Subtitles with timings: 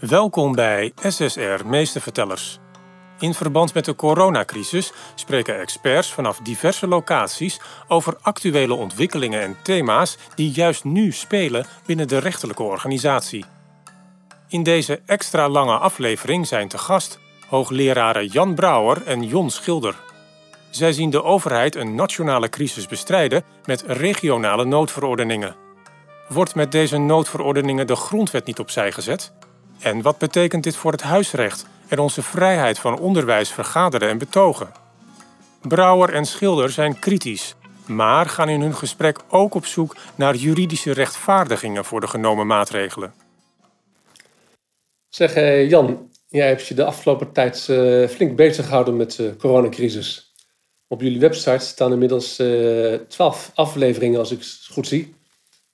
[0.00, 2.58] Welkom bij SSR Meestervertellers.
[3.18, 10.16] In verband met de coronacrisis spreken experts vanaf diverse locaties over actuele ontwikkelingen en thema's
[10.34, 13.44] die juist nu spelen binnen de rechterlijke organisatie.
[14.48, 17.18] In deze extra lange aflevering zijn te gast
[17.48, 19.94] hoogleraren Jan Brouwer en Jon Schilder.
[20.70, 25.56] Zij zien de overheid een nationale crisis bestrijden met regionale noodverordeningen.
[26.28, 29.32] Wordt met deze noodverordeningen de grondwet niet opzij gezet?
[29.78, 34.68] En wat betekent dit voor het huisrecht en onze vrijheid van onderwijs, vergaderen en betogen?
[35.62, 37.54] Brouwer en Schilder zijn kritisch,
[37.86, 43.14] maar gaan in hun gesprek ook op zoek naar juridische rechtvaardigingen voor de genomen maatregelen.
[45.08, 49.34] Zeg eh, Jan, jij hebt je de afgelopen tijd uh, flink bezig gehouden met de
[49.38, 50.34] coronacrisis.
[50.88, 52.42] Op jullie website staan inmiddels
[53.08, 55.14] twaalf afleveringen, als ik het goed zie,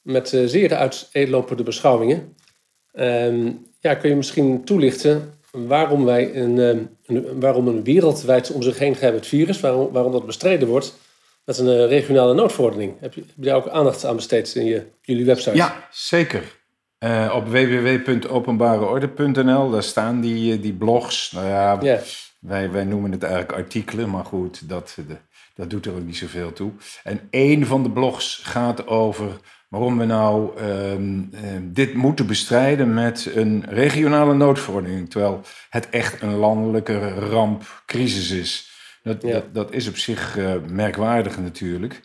[0.03, 2.37] met zeer uiteenlopende beschouwingen.
[2.93, 8.63] Ehm, ja, kun je misschien toelichten waarom wij een, ehm, een, waarom een wereldwijd om
[8.63, 10.95] zich heen het virus, waarom, waarom dat bestreden wordt
[11.45, 12.95] met een eh, regionale noodverordening?
[13.01, 15.57] Heb je, heb je daar ook aandacht aan besteed in je, jullie website?
[15.57, 16.61] Ja, zeker.
[16.99, 21.33] Uh, op www.openbareorde.nl, daar staan die, eh, die blogs.
[21.33, 21.79] Nou ja,
[22.41, 24.97] wij, wij noemen het eigenlijk artikelen, maar goed, dat,
[25.63, 26.73] dat doet er ook niet zoveel toe.
[27.03, 29.27] En één van de blogs gaat over
[29.69, 36.23] waarom we nou ehm, ehm, dit moeten bestrijden met een regionale noodverordening, terwijl het echt
[36.23, 38.71] een landelijke rampcrisis is.
[39.03, 42.01] Dat, dat, dat, is op zich uh, merkwaardig natuurlijk.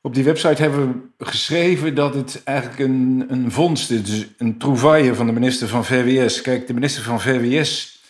[0.00, 4.58] Op die website hebben we geschreven dat het eigenlijk een, een vondst is, dus een
[4.58, 6.40] trouvaille van de minister van VWS.
[6.40, 8.01] Kijk, de minister van VWS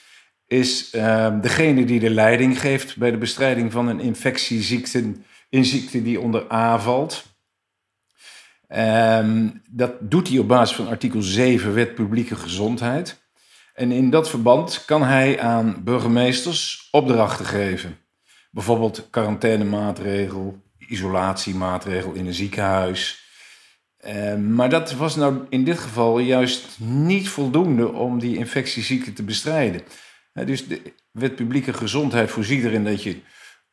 [0.53, 5.13] is uh, degene die de leiding geeft bij de bestrijding van een infectieziekte,
[5.51, 7.25] een ziekte die onder A valt.
[8.69, 13.21] Um, dat doet hij op basis van artikel 7 Wet Publieke Gezondheid.
[13.75, 17.99] En in dat verband kan hij aan burgemeesters opdrachten geven.
[18.51, 23.21] Bijvoorbeeld quarantainemaatregel, isolatiemaatregel in een ziekenhuis.
[24.07, 29.23] Um, maar dat was nou in dit geval juist niet voldoende om die infectieziekte te
[29.23, 29.81] bestrijden.
[30.33, 33.17] Dus de wet publieke gezondheid voorziet erin dat je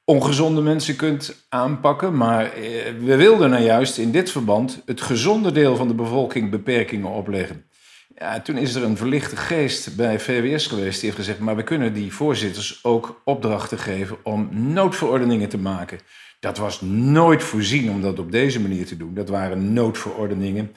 [0.04, 2.18] ongezonde mensen kunt aanpakken.
[2.18, 2.62] Maar eh,
[3.00, 7.66] we wilden nou juist in dit verband het gezonde deel van de bevolking beperkingen opleggen.
[8.16, 11.00] Ja, toen is er een verlichte geest bij VWS geweest.
[11.00, 16.00] Die heeft gezegd, maar we kunnen die voorzitters ook opdrachten geven om noodverordeningen te maken.
[16.40, 19.14] Dat was nooit voorzien om dat op deze manier te doen.
[19.14, 20.76] Dat waren noodverordeningen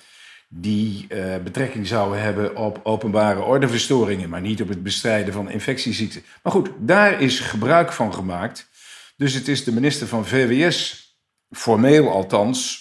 [0.54, 6.22] die uh, betrekking zouden hebben op openbare ordeverstoringen, maar niet op het bestrijden van infectieziekten.
[6.42, 8.70] Maar goed, daar is gebruik van gemaakt.
[9.16, 11.10] Dus het is de minister van VWS,
[11.50, 12.80] formeel althans.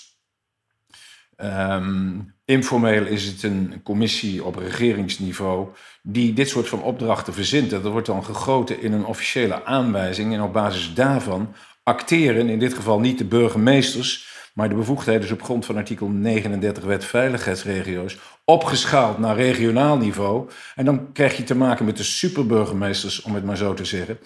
[1.38, 5.68] Um, informeel is het een commissie op regeringsniveau
[6.02, 7.70] die dit soort van opdrachten verzint.
[7.70, 12.74] Dat wordt dan gegoten in een officiële aanwijzing en op basis daarvan acteren, in dit
[12.74, 18.18] geval niet de burgemeesters, maar de bevoegdheden is op grond van artikel 39 Wet Veiligheidsregio's
[18.46, 20.50] opgeschaald naar regionaal niveau.
[20.76, 24.20] En dan krijg je te maken met de superburgemeesters, om het maar zo te zeggen.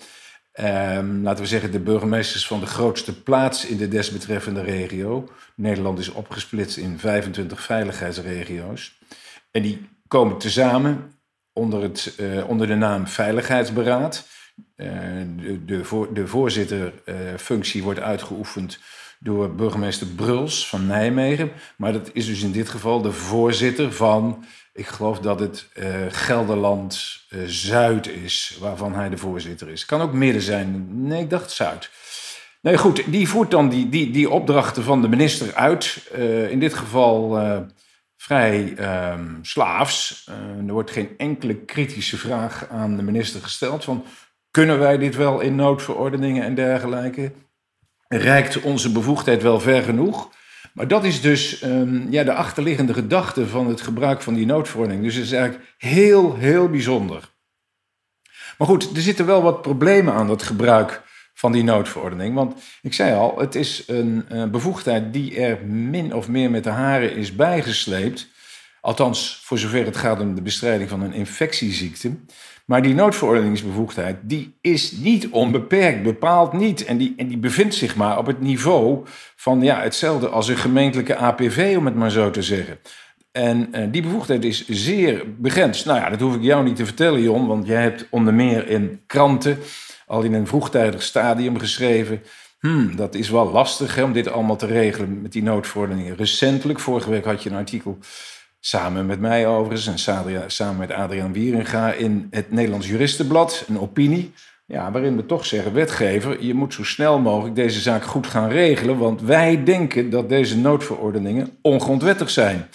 [0.60, 5.30] Um, laten we zeggen, de burgemeesters van de grootste plaats in de desbetreffende regio.
[5.56, 9.00] Nederland is opgesplitst in 25 veiligheidsregio's.
[9.52, 11.12] En die komen tezamen
[11.54, 14.28] onder, het, uh, onder de naam Veiligheidsberaad.
[14.76, 14.88] Uh,
[15.38, 18.80] de, de, voor, de voorzitterfunctie uh, wordt uitgeoefend
[19.20, 21.52] door burgemeester Bruls van Nijmegen.
[21.78, 25.86] Maar dat is dus in dit geval de voorzitter van ik geloof dat het uh,
[26.10, 29.86] Gelderland uh, Zuid is, waarvan hij de voorzitter is.
[29.86, 30.88] Kan ook midden zijn.
[31.08, 31.90] Nee, ik dacht Zuid.
[32.62, 36.10] Nee, goed, die voert dan die, die, die opdrachten van de minister uit.
[36.18, 37.40] Uh, in dit geval
[38.18, 38.76] vrij
[39.12, 40.28] um, slaafs.
[40.68, 43.84] er wordt geen enkele kritische vraag aan de minister gesteld.
[43.84, 44.06] Van,
[44.52, 47.32] kunnen wij dit wel in noodverordeningen en dergelijke?
[48.08, 50.34] Rijkt onze bevoegdheid wel ver genoeg?
[50.74, 55.04] Maar dat is dus um, ja, de achterliggende gedachte van het gebruik van die noodverordening.
[55.04, 57.34] Dus het is eigenlijk heel, heel bijzonder.
[58.58, 61.02] Maar goed, er zitten wel wat problemen aan dat gebruik
[61.34, 62.36] van die noodverordening.
[62.36, 66.64] Want ik zei al, het is een, een bevoegdheid die er min of meer met
[66.64, 68.28] de haren is bijgesleept.
[68.82, 72.16] Althans, voor zover het gaat om de bestrijding van een infectieziekte.
[72.66, 76.86] Maar die noodverordeningsbevoegdheid, die is niet onbeperkt, bepaald niet.
[76.86, 80.58] En die, en die bevindt zich maar op het niveau van ja, hetzelfde als een
[80.58, 82.80] gemeentelijke APV, om het maar zo te zeggen.
[83.32, 85.86] En uh, die bevoegdheid is zeer begrensd.
[85.86, 88.68] Nou ja, dat hoef ik jou niet te vertellen, Jon, want jij hebt onder meer
[88.68, 89.58] in kranten
[90.08, 92.22] al in een vroegtijdig stadium geschreven.
[92.60, 96.16] Hmm, dat is wel lastig hè, om dit allemaal te regelen met die noodverordeningen.
[96.16, 97.98] Recentelijk, vorige week had je een artikel
[98.68, 104.32] samen met mij overigens en samen met Adriaan Wieringa in het Nederlands Juristenblad, een opinie.
[104.66, 108.50] Ja, waarin we toch zeggen, wetgever, je moet zo snel mogelijk deze zaak goed gaan
[108.50, 112.68] regelen, want wij denken dat deze noodverordeningen ongrondwettig zijn.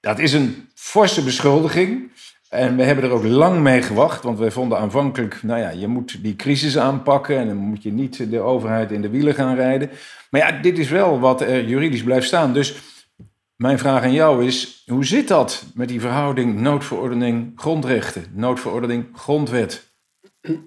[0.00, 2.10] Dat is een forse beschuldiging.
[2.48, 5.86] En we hebben er ook lang mee gewacht, want wij vonden aanvankelijk, nou ja, je
[5.86, 9.54] moet die crisis aanpakken en dan moet je niet de overheid in de wielen gaan
[9.54, 9.90] rijden.
[10.30, 12.52] Maar ja, dit is wel wat er juridisch blijft staan.
[12.52, 12.93] Dus
[13.56, 19.92] mijn vraag aan jou is, hoe zit dat met die verhouding noodverordening grondrechten, noodverordening grondwet?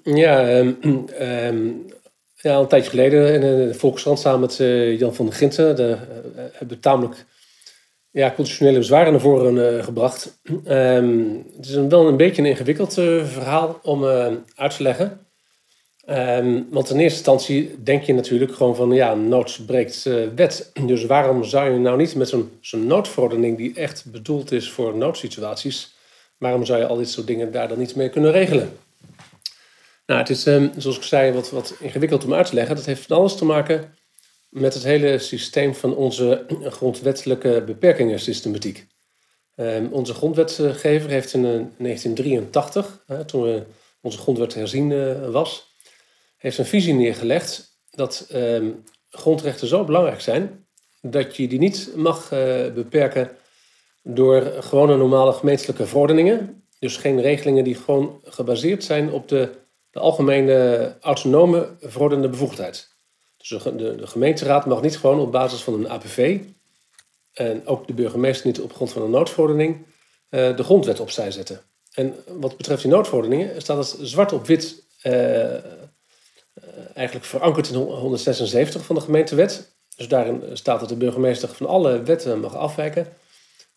[0.04, 0.78] Ja, um,
[2.36, 5.98] ja, een tijdje geleden in de Volkskrant samen met uh, Jan van der Ginten de,
[6.36, 7.26] uh, hebben tamelijk
[8.12, 10.40] ja, constitutionele bezwaren naar voren uh, gebracht.
[10.68, 14.06] Um, het is een, wel een beetje een ingewikkeld verhaal om
[14.56, 15.27] uit te leggen.
[16.10, 20.04] Um, want in eerste instantie denk je natuurlijk gewoon van ja, nood breekt
[20.36, 20.72] wet.
[20.86, 24.96] Dus waarom zou je nou niet met zo'n zo'n noodverordening die echt bedoeld is voor
[24.96, 25.96] noodsituaties,
[26.38, 28.78] waarom zou je al dit soort dingen daar dan niet mee kunnen regelen?
[30.06, 32.76] Nou, het is, um, zoals ik zei, wat, wat ingewikkeld om uit te leggen.
[32.76, 33.94] Dat heeft van alles te maken
[34.50, 38.88] met het hele systeem van onze grondwettelijke beperkingensystematiek.
[39.56, 43.64] Um, onze grondwetgever heeft in 1983, uh, toen we
[44.02, 45.67] onze grondwet herzien uh, was,
[46.38, 50.66] heeft een visie neergelegd dat um, grondrechten zo belangrijk zijn
[51.02, 52.40] dat je die niet mag uh,
[52.74, 53.32] beperken
[54.04, 56.64] door gewone normale gemeentelijke verordeningen.
[56.80, 59.66] Dus geen regelingen die gewoon gebaseerd zijn op de
[59.98, 62.96] de algemene autonome verordenende bevoegdheid.
[63.38, 66.40] Dus de, de, gemeenteraad mag niet gewoon op basis van een APV
[67.34, 69.76] en ook de burgemeester niet op grond van een noodverordening
[70.30, 71.62] uh, de grondwet opzij zetten.
[71.94, 75.54] En wat betreft die noodverordeningen staat het zwart op wit uh,
[76.98, 79.76] eigenlijk verankerd in 176 van de gemeentewet.
[79.96, 83.08] Dus daarin staat dat de burgemeester van alle wetten mag afwijken,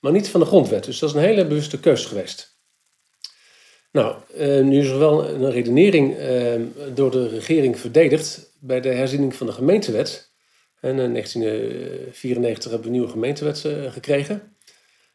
[0.00, 0.84] maar niet van de grondwet.
[0.84, 2.58] Dus dat is een hele bewuste keuze geweest.
[3.92, 6.52] Nou, uh, nu is er wel een redenering uh,
[6.94, 10.30] door de regering verdedigd bij de herziening van de gemeentewet.
[10.80, 14.56] En in 1994 hebben we een nieuwe gemeentewet uh, gekregen.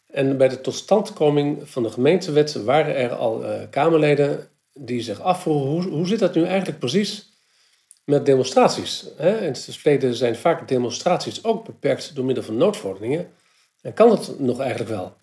[0.08, 5.84] En bij de totstandkoming van de gemeentewet waren er al Kamerleden die zich afvroegen: hoe,
[5.84, 7.35] hoe zit dat nu eigenlijk precies
[8.06, 9.06] met demonstraties?
[9.18, 9.38] Hè?
[9.38, 13.32] In het verleden zijn vaak demonstraties ook beperkt door middel van noodverordeningen.
[13.82, 15.18] En kan dat nog eigenlijk wel?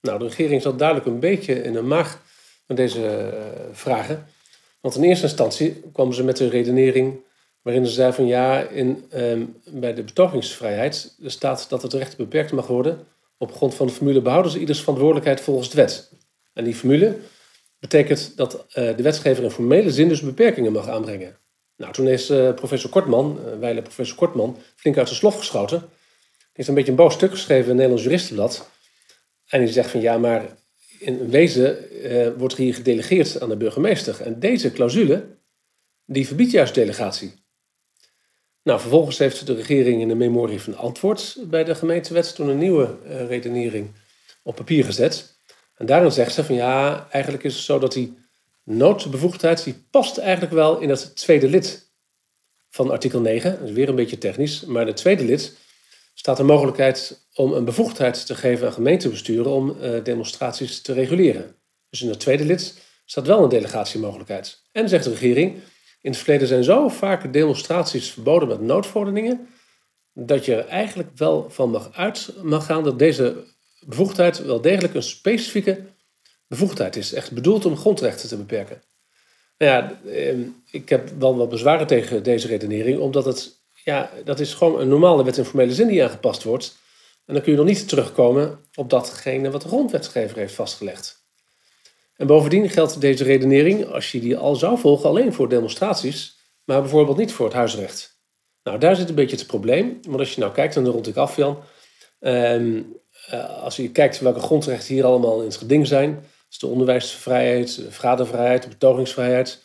[0.00, 2.22] Nou, de regering zat duidelijk een beetje in een maag
[2.66, 4.26] met deze eh, vragen.
[4.80, 7.20] Want in eerste instantie kwamen ze met een redenering
[7.62, 12.52] waarin ze zeiden van ja, in, ehm, bij de betogingsvrijheid staat dat het recht beperkt
[12.52, 13.06] mag worden.
[13.38, 16.12] Op grond van de formule behouden ze ieders verantwoordelijkheid volgens de wet.
[16.52, 17.16] En die formule
[17.78, 21.38] betekent dat uh, de wetgever in formele zin dus beperkingen mag aanbrengen.
[21.80, 25.78] Nou, toen is uh, professor Kortman, uh, wijle professor Kortman, flink uit de slof geschoten.
[25.78, 25.88] Die
[26.52, 28.70] heeft een beetje een boos stuk geschreven in het Nederlands Juristenblad.
[29.46, 30.56] En die zegt van ja, maar
[30.98, 34.20] in wezen uh, wordt hier gedelegeerd aan de burgemeester.
[34.20, 35.26] En deze clausule,
[36.04, 37.34] die verbiedt juist delegatie.
[38.62, 42.58] Nou, vervolgens heeft de regering in de memorie van antwoord bij de gemeentewet toen een
[42.58, 42.96] nieuwe
[43.28, 43.90] redenering
[44.42, 45.36] op papier gezet.
[45.74, 48.19] En daarin zegt ze van ja, eigenlijk is het zo dat die
[48.64, 51.92] noodbevoegdheid, die past eigenlijk wel in het tweede lid
[52.70, 53.58] van artikel 9.
[53.58, 55.58] Dat is weer een beetje technisch, maar de tweede lid
[56.14, 61.54] staat de mogelijkheid om een bevoegdheid te geven aan gemeentebesturen om uh, demonstraties te reguleren.
[61.90, 64.62] Dus in het tweede lid staat wel een delegatiemogelijkheid.
[64.72, 65.54] En zegt de regering,
[66.00, 69.48] in het verleden zijn zo vaak demonstraties verboden met noodverordeningen,
[70.12, 73.44] dat je er eigenlijk wel van mag uit mag gaan dat deze
[73.80, 75.84] bevoegdheid wel degelijk een specifieke
[76.50, 77.12] bevoegdheid is.
[77.12, 78.82] Echt bedoeld om grondrechten te beperken.
[79.58, 80.40] Nou ja, ehm,
[80.70, 84.88] ik heb wel wat bezwaren tegen deze redenering, omdat het ja, dat is gewoon een
[84.88, 86.76] normale wet in formele zin die aangepast wordt.
[87.26, 91.24] En dan kun je nog niet terugkomen op datgene wat de grondwetgever heeft vastgelegd.
[92.16, 96.80] En bovendien geldt deze redenering, als je die al zou volgen, alleen voor demonstraties, maar
[96.80, 98.18] bijvoorbeeld niet voor het huisrecht.
[98.62, 99.98] Nou, daar zit een beetje het probleem.
[100.02, 101.58] Want als je nou kijkt, en dan rond ik af, Jan.
[102.20, 102.82] Ehm,
[103.32, 107.76] uh, als je kijkt welke grondrechten hier allemaal in het geding zijn, is de onderwijsvrijheid,
[107.76, 109.62] de vergadervrijheid, de betogingsvrijheid,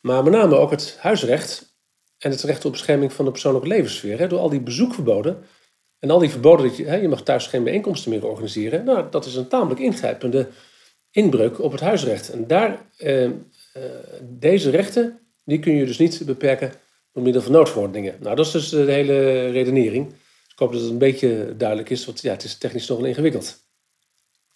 [0.00, 1.70] maar met name ook het huisrecht
[2.18, 4.18] en het recht op bescherming van de persoonlijke levenssfeer.
[4.18, 5.44] Hè, door al die bezoekverboden.
[5.98, 8.84] En al die verboden dat je, hè, je mag thuis geen bijeenkomsten meer organiseren.
[8.84, 10.48] Nou, dat is een tamelijk ingrijpende
[11.10, 12.30] inbreuk op het huisrecht.
[12.30, 13.32] En daar, eh, eh,
[14.22, 16.72] deze rechten, die kun je dus niet beperken
[17.12, 18.16] door middel van noodverordeningen.
[18.20, 20.12] Nou, dat is dus de hele redenering.
[20.52, 23.59] ik hoop dat het een beetje duidelijk is, want ja, het is technisch nogal ingewikkeld.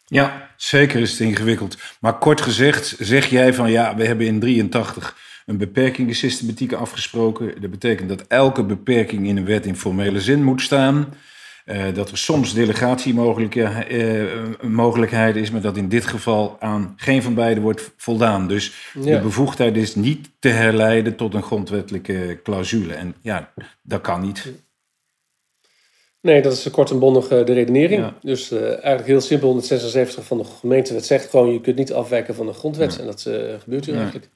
[0.07, 1.79] Ja, zeker is het ingewikkeld.
[2.01, 7.61] Maar kort gezegd zeg jij van ja, we hebben in 83 een beperkingensystematiek afgesproken.
[7.61, 11.15] Dat betekent dat elke beperking in een wet in formele zin moet staan.
[11.95, 17.93] dat er soms delegatiemogelijkheid is, maar dat in dit geval aan geen van beide wordt
[17.97, 18.49] voldaan.
[18.49, 22.95] Dus de bevoegdheid is niet te herleiden tot een grondwettelijke clausule.
[22.95, 24.53] En ja, dat kan niet.
[26.25, 28.13] Nee, dat is kort en bondig de redenering.
[28.21, 31.53] Dus eigenlijk heel simpel, 176 van de gemeentewet zegt gewoon...
[31.53, 32.99] je kunt niet afwijken van de grondwet.
[32.99, 33.23] En dat
[33.59, 34.31] gebeurt hier eigenlijk.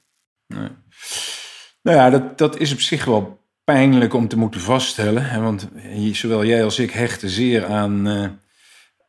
[0.46, 0.68] Nee.
[1.82, 5.24] Nou ja, dat, dat is op zich wel pijnlijk om te moeten vaststellen.
[5.24, 5.68] Hè, want
[6.12, 8.26] zowel jij als ik hechten zeer aan, uh,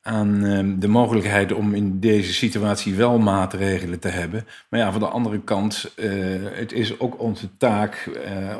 [0.01, 4.47] aan de mogelijkheid om in deze situatie wel maatregelen te hebben.
[4.69, 5.91] Maar ja, van de andere kant,
[6.53, 8.09] het is ook onze taak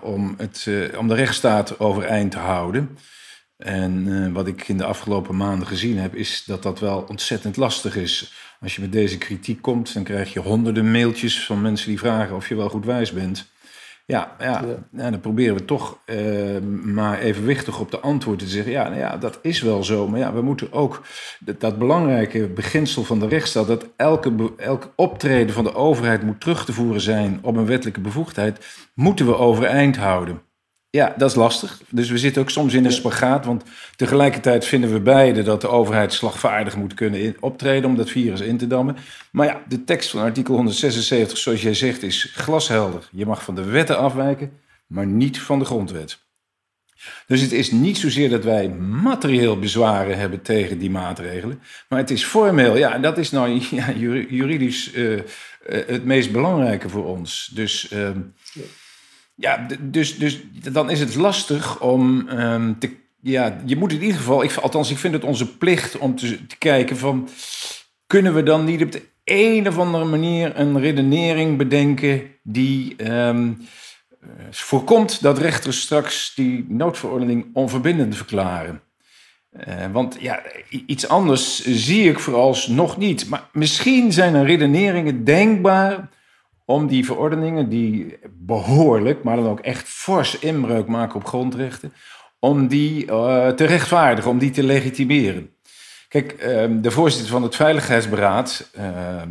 [0.01, 2.97] om, het, om de rechtsstaat overeind te houden.
[3.59, 7.95] En wat ik in de afgelopen maanden gezien heb, is dat dat wel ontzettend lastig
[7.95, 8.33] is.
[8.61, 12.35] Als je met deze kritiek komt, dan krijg je honderden mailtjes van mensen die vragen
[12.35, 13.51] of je wel goed wijs bent.
[14.05, 15.09] Ja, ja, ja.
[15.09, 18.71] dan proberen we toch uh, maar evenwichtig op de antwoorden te zeggen.
[18.71, 20.07] Ja, nou ja, dat is wel zo.
[20.07, 21.01] Maar ja, we moeten ook
[21.39, 23.67] dat, dat belangrijke beginsel van de rechtsstaat...
[23.67, 28.01] dat elke, elk optreden van de overheid moet terug te voeren zijn op een wettelijke
[28.01, 28.65] bevoegdheid...
[28.93, 30.41] moeten we overeind houden.
[30.91, 31.81] Ja, dat is lastig.
[31.89, 33.45] Dus we zitten ook soms in een spagaat.
[33.45, 33.63] Want
[33.95, 38.57] tegelijkertijd vinden we beide dat de overheid slagvaardig moet kunnen optreden om dat virus in
[38.57, 38.97] te dammen.
[39.31, 43.09] Maar ja, de tekst van artikel 176, zoals jij zegt, is glashelder.
[43.11, 44.51] Je mag van de wetten afwijken,
[44.87, 46.27] maar niet van de grondwet.
[47.27, 52.09] Dus het is niet zozeer dat wij materieel bezwaren hebben tegen die maatregelen, maar het
[52.09, 52.77] is formeel.
[52.77, 53.91] Ja, dat is nou ja,
[54.29, 55.21] juridisch uh,
[55.65, 57.51] het meest belangrijke voor ons.
[57.53, 57.91] Dus.
[57.91, 58.09] Uh,
[59.39, 60.41] ja, dus, dus
[60.71, 62.97] dan is het lastig om um, te.
[63.21, 66.39] Ja, je moet in ieder geval, ik, althans, ik vind het onze plicht om te,
[66.57, 67.29] kijken van.
[68.07, 73.57] Kunnen we dan niet op de een of andere manier een redenering bedenken die um,
[74.51, 78.81] voorkomt dat rechters straks die noodverordening onverbindend verklaren?
[79.67, 80.41] Uh, want ja,
[80.85, 83.29] iets anders zie ik vooralsnog niet.
[83.29, 86.09] Maar misschien zijn er redeneringen denkbaar
[86.69, 91.93] om die verordeningen, die behoorlijk, maar dan ook echt fors inbreuk maken op grondrechten,
[92.39, 95.49] om die uh, te rechtvaardigen, om die te legitimeren.
[96.07, 99.21] Kijk, uh, de voorzitter van het Veiligheidsberaad, uh,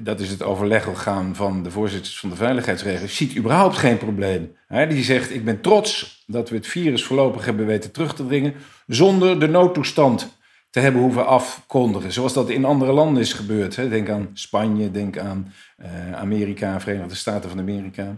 [0.00, 4.56] dat is het overlegorgaan van de voorzitters van de veiligheidsregels, ziet überhaupt geen probleem.
[4.66, 8.26] He, die zegt, ik ben trots dat we het virus voorlopig hebben weten terug te
[8.26, 8.54] dringen
[8.86, 10.37] zonder de noodtoestand
[10.70, 12.12] te hebben hoeven afkondigen.
[12.12, 13.76] Zoals dat in andere landen is gebeurd.
[13.76, 13.88] Hè.
[13.88, 18.16] Denk aan Spanje, denk aan uh, Amerika, Verenigde Staten van Amerika.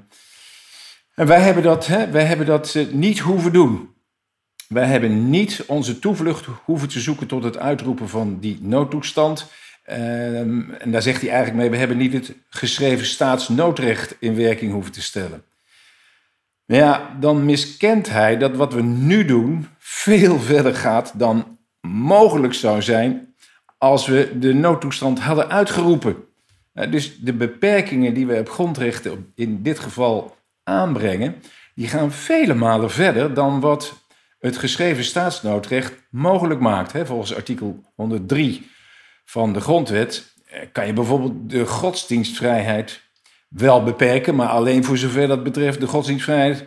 [1.15, 3.89] En wij hebben dat, hè, wij hebben dat uh, niet hoeven doen.
[4.69, 9.47] Wij hebben niet onze toevlucht hoeven te zoeken tot het uitroepen van die noodtoestand.
[9.87, 14.73] Uh, en daar zegt hij eigenlijk mee: we hebben niet het geschreven staatsnoodrecht in werking
[14.73, 15.45] hoeven te stellen.
[16.65, 22.83] Ja, dan miskent hij dat wat we nu doen veel verder gaat dan mogelijk zou
[22.83, 23.35] zijn
[23.79, 26.17] als we de noodtoestand hadden uitgeroepen.
[26.91, 31.35] Dus de beperkingen die we op grondrechten in dit geval aanbrengen,
[31.75, 34.05] die gaan vele malen verder dan wat
[34.39, 36.93] het geschreven staatsnoodrecht mogelijk maakt.
[37.07, 38.71] Volgens artikel 103
[39.25, 43.01] van de grondwet eh, kan je bijvoorbeeld de godsdienstvrijheid
[43.49, 46.67] wel beperken, maar alleen voor zover dat betreft de godsdienstvrijheid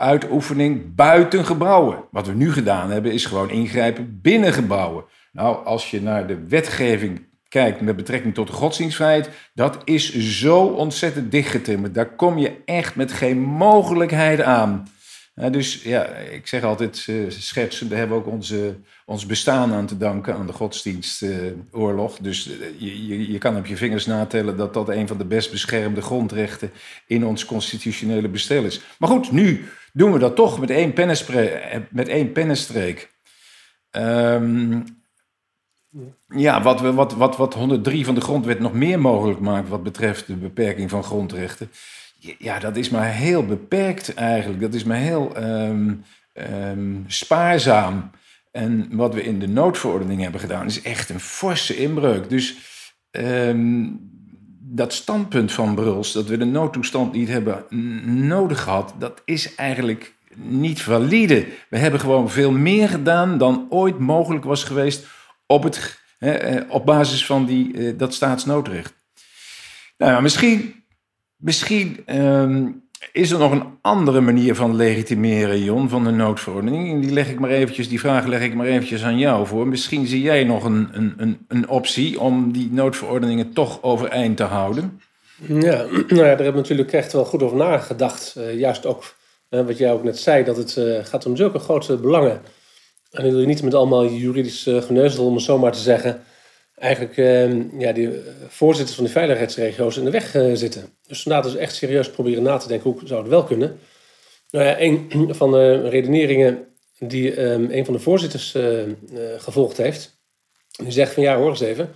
[0.00, 2.04] uitoefening buiten gebouwen.
[2.10, 5.04] Wat we nu gedaan hebben, is gewoon ingrijpen binnen gebouwen.
[5.32, 10.62] Nou, als je naar de wetgeving kijkt met betrekking tot de godsdienstvrijheid, dat is zo
[10.62, 11.94] ontzettend dichtgetimmerd.
[11.94, 14.88] Daar kom je echt met geen mogelijkheid aan.
[15.50, 20.46] dus ja, ik zeg altijd uh, hebben ook onze, ons bestaan aan te danken aan
[20.46, 22.18] de godsdienstoorlog.
[22.18, 25.50] dus uh, je, je kan op je vingers natellen dat dat een van de best
[25.50, 26.70] beschermde grondrechten
[27.06, 28.80] in ons constitutionele bestel is.
[28.98, 30.92] Maar goed, nu doen we dat toch met één,
[31.90, 33.10] met één pennenstreek.
[33.90, 34.84] Um,
[36.28, 40.26] ja, wat, wat, wat, wat 103 van de grondwet nog meer mogelijk maakt wat betreft
[40.26, 41.70] de beperking van grondrechten.
[42.38, 44.60] Ja, dat is maar heel beperkt eigenlijk.
[44.60, 46.04] Dat is maar heel um,
[46.34, 48.10] um, spaarzaam.
[48.50, 52.28] En wat we in de noodverordening hebben gedaan, is echt een forse inbreuk.
[52.28, 52.56] Dus
[54.72, 57.64] dat standpunt van Bruls, dat we de noodtoestand niet hebben
[58.26, 61.46] nodig gehad, dat is eigenlijk niet valide.
[61.68, 65.06] We hebben gewoon veel meer gedaan dan ooit mogelijk was geweest
[65.46, 68.94] op, het, eh, op basis van die, eh, dat staatsnoodrecht.
[69.98, 70.84] Nou, misschien,
[71.36, 72.68] misschien ehm,
[73.12, 76.92] is er nog een andere manier van legitimeren, Jon, van de noodverordening.
[76.92, 79.68] En die, leg ik maar eventjes, die vraag leg ik maar eventjes aan jou voor.
[79.68, 85.00] Misschien zie jij nog een, een, een, optie om die noodverordeningen toch overeind te houden.
[85.46, 88.34] Ja, nou ja, daar hebben we natuurlijk echt wel goed over nagedacht.
[88.38, 89.14] Uh, juist ook
[89.48, 92.40] wat jij ook net zei, dat het uh, gaat om zulke grote belangen
[93.10, 96.22] En dan wil je niet met allemaal juridisch geneuzel, om het zo maar te zeggen,
[96.80, 98.10] eigenlijk uh, ja, die
[98.48, 100.98] voorzitters van die veiligheidsregio's in de weg uh, zitten.
[101.06, 103.78] Dus vandaar dat ze echt serieus proberen na te denken hoe zou het wel kunnen.
[104.50, 106.66] Nou ja, een van de redeneringen
[106.98, 108.56] die um, een van de voorzitters
[109.36, 110.18] gevolgd heeft,
[110.70, 111.90] die zegt van ja, hoor eens even,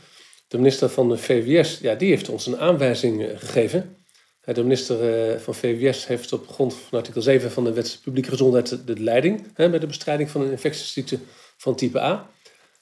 [0.48, 3.96] de minister van de VWS, ja, die heeft ons een aanwijzing gegeven.
[4.44, 4.96] De minister
[5.40, 9.54] van VWS heeft op grond van artikel 7 van de Wet Publieke Gezondheid de leiding
[9.54, 11.18] bij de bestrijding van een infectieziekte
[11.56, 12.30] van type A.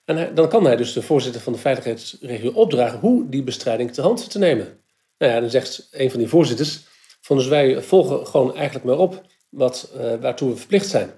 [0.05, 4.03] En dan kan hij dus de voorzitter van de veiligheidsregio opdragen hoe die bestrijding te
[4.03, 4.81] hand te nemen.
[5.19, 6.81] Nou ja, dan zegt een van die voorzitters
[7.21, 11.13] van dus wij volgen gewoon eigenlijk maar op wat, uh, waartoe we verplicht zijn.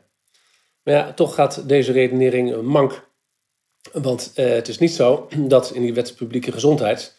[0.83, 3.09] Maar ja, toch gaat deze redenering mank.
[3.93, 7.15] Want uh, het is niet zo dat in die wet publieke gezondheid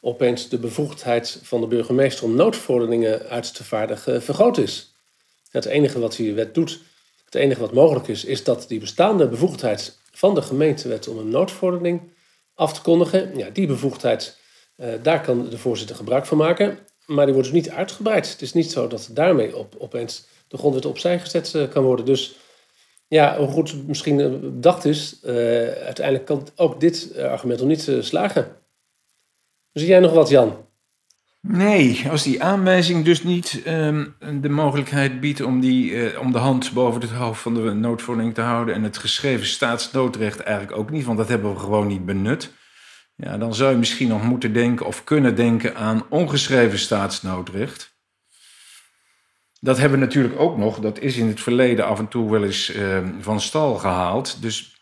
[0.00, 4.94] opeens de bevoegdheid van de burgemeester om noodverordeningen uit te vaardigen vergroot is.
[5.50, 6.80] Het enige wat die wet doet,
[7.24, 11.28] het enige wat mogelijk is, is dat die bestaande bevoegdheid van de gemeentewet om een
[11.28, 12.00] noodverordening
[12.54, 14.38] af te kondigen, ja, die bevoegdheid,
[14.76, 16.78] uh, daar kan de voorzitter gebruik van maken.
[17.06, 18.30] Maar die wordt dus niet uitgebreid.
[18.30, 22.04] Het is niet zo dat daarmee op, opeens de grondwet opzij gezet uh, kan worden.
[22.04, 22.36] Dus
[23.08, 28.56] ja, hoe goed het misschien bedacht is, uiteindelijk kan ook dit argument nog niet slagen.
[29.72, 30.66] Zie jij nog wat, Jan?
[31.48, 34.06] Nee, als die aanwijzing dus niet ehm,
[34.40, 38.34] de mogelijkheid biedt om, die, uh, om de hand boven het hoofd van de noodverordening
[38.34, 42.06] te houden en het geschreven staatsnoodrecht eigenlijk ook niet, want dat hebben we gewoon niet
[42.06, 42.52] benut.
[43.16, 47.94] Ja, dan zou je misschien nog moeten denken of kunnen denken aan ongeschreven staatsnoodrecht.
[49.60, 50.78] Dat hebben we natuurlijk ook nog.
[50.78, 54.42] Dat is in het verleden af en toe wel eens uh, van stal gehaald.
[54.42, 54.76] Dus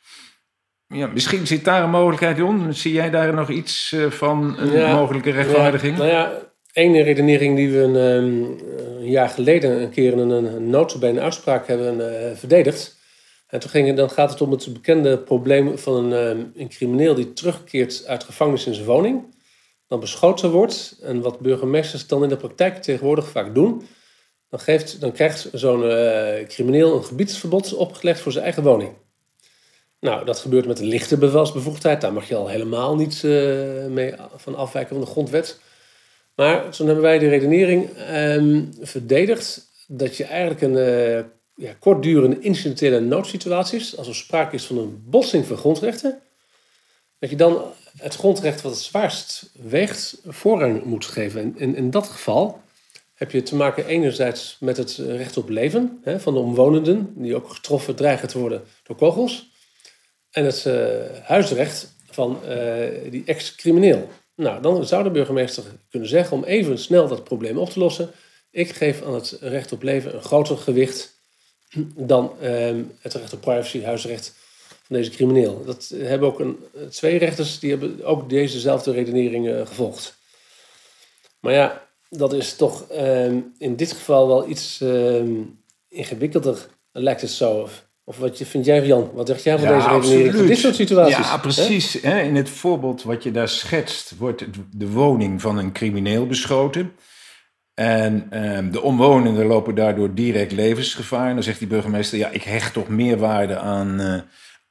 [0.86, 2.74] ja, misschien zit daar een mogelijkheid in.
[2.74, 5.96] Zie jij daar nog iets uh, van een mogelijke rechtvaardiging?
[5.96, 10.18] Ja, nou ja, Eén redenering die we een, ehm, een jaar geleden een keer in
[10.18, 12.98] een, noodbene uitspraak hebben uh, verdedigd.
[13.46, 17.14] En toen ging, dan gaat het om het bekende probleem van een, ehm, een crimineel
[17.14, 19.34] die terugkeert uit gevangenis in zijn woning.
[19.88, 20.98] Dan beschoten wordt.
[21.02, 23.82] En wat burgemeesters dan in de praktijk tegenwoordig vaak doen.
[24.48, 28.90] Dan, geeft, dan krijgt zo'n uh, crimineel een gebiedsverbod opgelegd voor zijn eigen woning.
[30.00, 32.00] Nou, dat gebeurt met een lichte bevelsbevoegdheid.
[32.00, 35.60] Daar mag je al helemaal niet uh, mee van afwijken van de grondwet.
[36.34, 42.40] Maar toen hebben wij de redenering um, verdedigd dat je eigenlijk een uh, ja, kortdurende
[42.40, 46.20] incidentele noodsituatie is, als er sprake is van een botsing van grondrechten,
[47.18, 47.62] dat je dan
[47.98, 51.40] het grondrecht wat het zwaarst weegt voorrang moet geven.
[51.40, 52.60] En in, in dat geval
[53.14, 57.36] heb je te maken enerzijds met het recht op leven hè, van de omwonenden, die
[57.36, 59.50] ook getroffen dreigen te worden door kogels,
[60.30, 60.74] en het uh,
[61.22, 64.08] huisrecht van uh, die ex-crimineel.
[64.40, 68.10] Nou, dan zou de burgemeester kunnen zeggen om even snel dat probleem op te lossen.
[68.50, 71.14] Ik geef aan het recht op leven een groter gewicht
[71.96, 74.34] dan ehm, het recht op privacy, huisrecht
[74.82, 75.64] van deze crimineel.
[75.64, 76.58] Dat hebben ook een,
[76.90, 80.18] twee rechters, die hebben ook dezezelfde redenering uh, gevolgd.
[81.40, 85.42] Maar ja, dat is toch ehm, in dit geval wel iets ehm,
[85.88, 87.68] ingewikkelder, lijkt het zo.
[88.10, 89.10] Of wat vind jij, Jan?
[89.14, 91.16] Wat zeg jij van deze redenering in dit soort situaties?
[91.16, 92.02] Ja, precies.
[92.02, 92.20] Hè?
[92.20, 96.92] In het voorbeeld wat je daar schetst, wordt de woning van een crimineel beschoten.
[97.74, 101.28] En ehm, de omwonenden lopen daardoor direct levensgevaar.
[101.28, 104.20] En dan zegt die burgemeester, ja, ik hecht toch meer waarde aan, uh,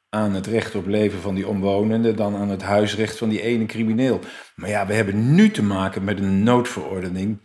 [0.10, 3.66] aan het recht op leven van die omwonenden dan aan het huisrecht van die ene
[3.66, 4.20] crimineel.
[4.56, 7.40] Maar ja, we hebben nu te maken met een noodverordening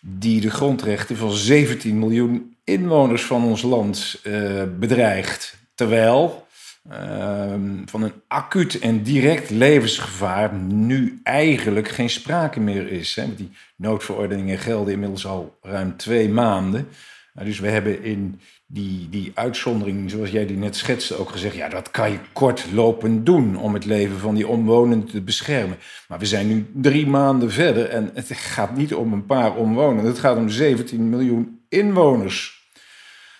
[0.00, 5.58] die de grondrechten van 17 miljoen inwoners van ons land uh, bedreigt.
[5.74, 6.46] Terwijl
[6.90, 13.14] uh, van een acuut en direct levensgevaar nu eigenlijk geen sprake meer is.
[13.14, 13.34] Hè.
[13.34, 16.88] Die noodverordeningen gelden inmiddels al ruim twee maanden.
[17.34, 21.54] Uh, dus we hebben in die, die uitzondering, zoals jij die net schetste, ook gezegd...
[21.54, 25.76] ja, dat kan je kortlopend doen om het leven van die omwonenden te beschermen.
[26.08, 30.10] Maar we zijn nu drie maanden verder en het gaat niet om een paar omwonenden.
[30.10, 32.68] Het gaat om 17 miljoen inwoners.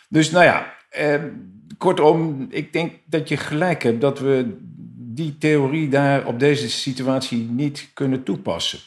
[0.09, 1.23] Dus nou ja, eh,
[1.79, 4.57] kortom, ik denk dat je gelijk hebt dat we
[4.97, 8.79] die theorie daar op deze situatie niet kunnen toepassen.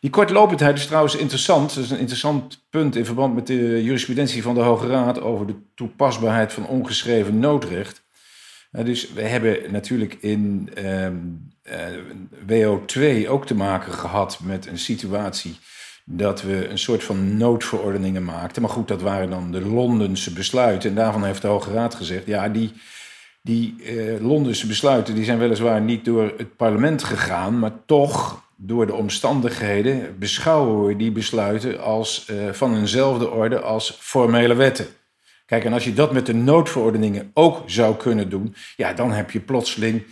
[0.00, 1.74] Die kortlopendheid is trouwens interessant.
[1.74, 5.46] Dat is een interessant punt in verband met de jurisprudentie van de Hoge Raad over
[5.46, 8.04] de toepasbaarheid van ongeschreven noodrecht.
[8.70, 11.16] dus we hebben natuurlijk in ehm,
[11.62, 11.78] eh,
[12.46, 15.56] WO2 ook te maken gehad met een situatie
[16.08, 18.62] dat we een soort van noodverordeningen maakten.
[18.62, 20.90] Maar goed, dat waren dan de Londense besluiten.
[20.90, 22.72] En daarvan heeft de Hoge Raad gezegd, ja, die,
[23.42, 28.86] die eh, Londense besluiten die zijn weliswaar niet door het parlement gegaan, maar toch door
[28.86, 34.86] de omstandigheden beschouwen we die besluiten als uh, van eenzelfde orde als formele wetten.
[35.46, 39.30] Kijk, en als je dat met de noodverordeningen ook zou kunnen doen, ja, dan heb
[39.30, 40.02] je plotseling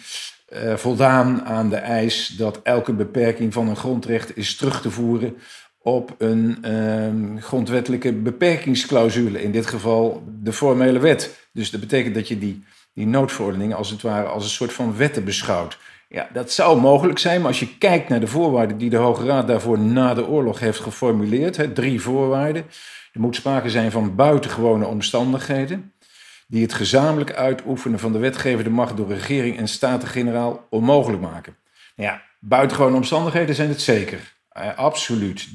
[0.52, 5.36] uh, voldaan aan de eis dat elke beperking van een grondrecht is terug te voeren
[5.84, 9.42] op een uh, grondwettelijke beperkingsclausule.
[9.42, 11.48] In dit geval de formele wet.
[11.52, 14.96] Dus dat betekent dat je die, die noodverordeningen als het ware als een soort van
[14.96, 15.78] wetten beschouwt.
[16.08, 19.26] Ja, dat zou mogelijk zijn, maar als je kijkt naar de voorwaarden die de Hoge
[19.26, 22.64] Raad daarvoor na de oorlog heeft geformuleerd, hè, drie voorwaarden.
[23.12, 25.92] Er moet sprake zijn van buitengewone omstandigheden,
[26.46, 31.56] die het gezamenlijk uitoefenen van de wetgevende macht door regering en staten-generaal onmogelijk maken.
[31.96, 34.34] Nou ja, buitengewone omstandigheden zijn het zeker.
[34.58, 35.48] Uh, absoluut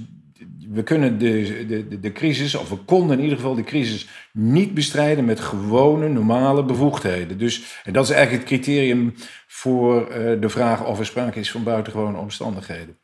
[0.72, 4.74] we kunnen de, de, de crisis, of we konden in ieder geval de crisis niet
[4.74, 7.38] bestrijden met gewone, normale bevoegdheden.
[7.38, 9.14] Dus en dat is eigenlijk het criterium
[9.48, 12.98] voor uh, de vraag of er sprake is van buitengewone omstandigheden.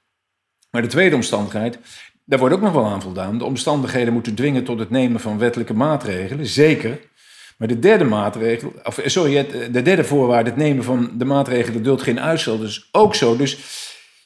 [0.72, 1.80] Maar de tweede omstandigheid,
[2.26, 3.38] daar wordt ook nog wel aan voldaan.
[3.38, 7.00] De omstandigheden moeten dwingen tot het nemen van wettelijke maatregelen, zeker.
[7.58, 12.02] Maar de derde maatregel, of sorry, de derde voorwaarde, het nemen van de maatregelen duldt
[12.02, 13.38] geen uitstel, dus ook zo.
[13.38, 13.58] Dus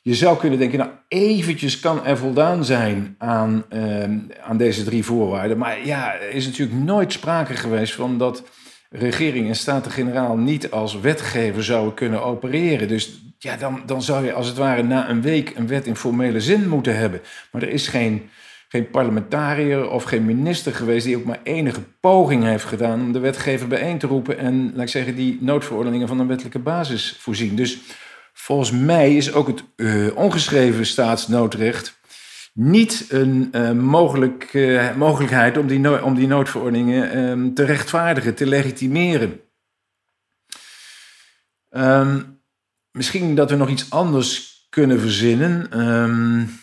[0.09, 5.03] je zou kunnen denken, nou eventjes kan er voldaan zijn aan, ehm, aan deze drie
[5.03, 5.57] voorwaarden.
[5.57, 8.43] Maar ja, er is natuurlijk nooit sprake geweest van dat
[8.89, 12.87] regering en Staten-Generaal niet als wetgever zouden kunnen opereren.
[12.87, 15.95] Dus ja, dan, dan zou je als het ware na een week een wet in
[15.95, 17.21] formele zin moeten hebben.
[17.51, 18.29] Maar er is geen,
[18.67, 23.19] geen parlementariër of geen minister geweest die ook maar enige poging heeft gedaan om de
[23.19, 27.55] wetgever bijeen te roepen en, laat ik zeggen, die noodverordeningen van een wettelijke basis voorzien.
[27.55, 27.79] Dus
[28.41, 31.99] Volgens mij is ook het uh, ongeschreven staatsnoodrecht
[32.53, 38.35] niet een uh, mogelijk, uh, mogelijkheid om die, no om die noodverordeningen um, te rechtvaardigen,
[38.35, 39.41] te legitimeren.
[41.69, 42.41] Um,
[42.91, 45.79] misschien dat we nog iets anders kunnen verzinnen.
[45.79, 46.59] Um,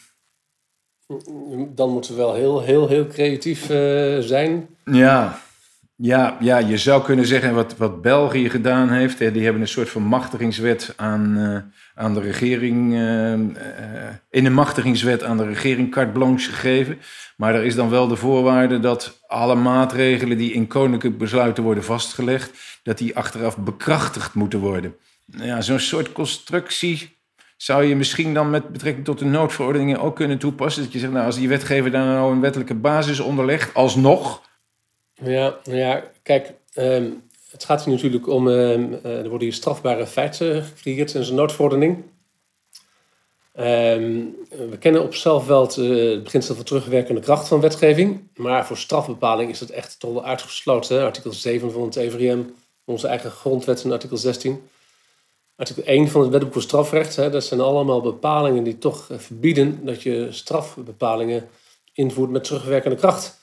[1.74, 3.66] Dan moeten we wel heel, heel, heel creatief
[4.26, 4.68] zijn.
[4.84, 5.40] Ja.
[5.98, 9.18] Ja, ja, je zou kunnen zeggen wat, wat België gedaan heeft.
[9.18, 11.58] Die hebben een soort van machtigingswet aan, uh,
[11.94, 12.92] aan de regering.
[12.92, 13.38] Uh, uh,
[14.30, 16.98] in de machtigingswet aan de regering carte blanche gegeven.
[17.36, 21.84] Maar er is dan wel de voorwaarde dat alle maatregelen die in koninklijke besluiten worden
[21.84, 24.94] vastgelegd, dat die achteraf bekrachtigd moeten worden.
[25.26, 27.16] Ja, zo'n soort constructie
[27.56, 30.82] zou je misschien dan met betrekking tot de noodverordeningen ook kunnen toepassen.
[30.82, 34.44] Dat je zegt, nou, als die wetgever daar nou een wettelijke basis onderlegt, alsnog
[35.22, 37.10] ja, ja kijk, ehm,
[37.50, 41.36] het gaat hier natuurlijk om, ehm, eh, er worden hier strafbare feiten gecreëerd in zijn
[41.36, 42.04] noodverordening.
[43.52, 44.24] Ehm,
[44.70, 48.76] we kennen op zichzelf wel het, uh, beginsel van terugwerkende kracht van wetgeving, maar voor
[48.76, 51.04] strafbepaling is het echt wel uitgesloten.
[51.04, 54.68] Artikel 7 van het EVRM, onze eigen grondwet in artikel 16.
[55.56, 59.18] Artikel 1 van het wetboek voor strafrecht, hè, dat zijn allemaal bepalingen die toch eh,
[59.18, 61.48] verbieden dat je strafbepalingen
[61.92, 63.40] invoert met terugwerkende kracht.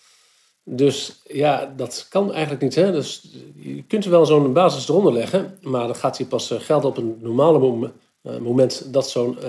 [0.65, 2.75] Dus ja, dat kan eigenlijk niet.
[2.75, 2.91] Hè?
[2.91, 6.59] Dus je kunt er wel zo'n basis eronder leggen, maar dat gaat hier pas eh,
[6.59, 9.45] gelden op een normale eh, moment dat zo'n uh,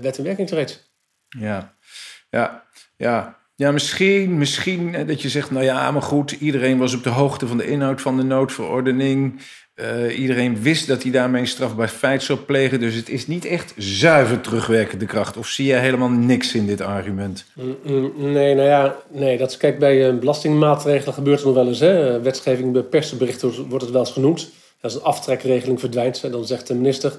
[0.00, 0.92] wet in werking treedt.
[1.28, 1.74] Ja,
[2.30, 2.64] ja,
[2.96, 3.36] ja.
[3.54, 7.46] Ja, misschien, misschien dat je zegt, nou ja, maar goed, iedereen was op de hoogte
[7.46, 9.40] van de inhoud van de noodverordening.
[9.80, 12.80] Uh, iedereen wist dat hij daarmee een strafbaar feit zou plegen.
[12.80, 15.36] Dus het is niet echt zuiver terugwerkende kracht.
[15.36, 17.44] Of zie je helemaal niks in dit argument?
[17.54, 21.66] Mm, mm, nee, nou ja, nee, dat kijk, bij uh, belastingmaatregelen gebeurt het nog wel
[21.66, 21.80] eens.
[21.80, 22.20] Hè?
[22.20, 24.50] Wetgeving bij persberichten wordt het wel eens genoemd.
[24.80, 27.12] Als een aftrekregeling verdwijnt, dan zegt de minister...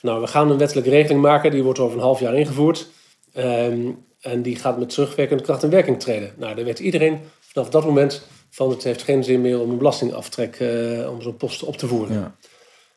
[0.00, 2.88] nou, we gaan een wettelijke regeling maken, die wordt over een half jaar ingevoerd.
[3.36, 6.32] Um, en die gaat met terugwerkende kracht in werking treden.
[6.36, 9.78] Nou, dan weet iedereen vanaf dat moment van het heeft geen zin meer om een
[9.78, 12.14] belastingaftrek, uh, om zo'n post op te voeren.
[12.14, 12.36] Ja.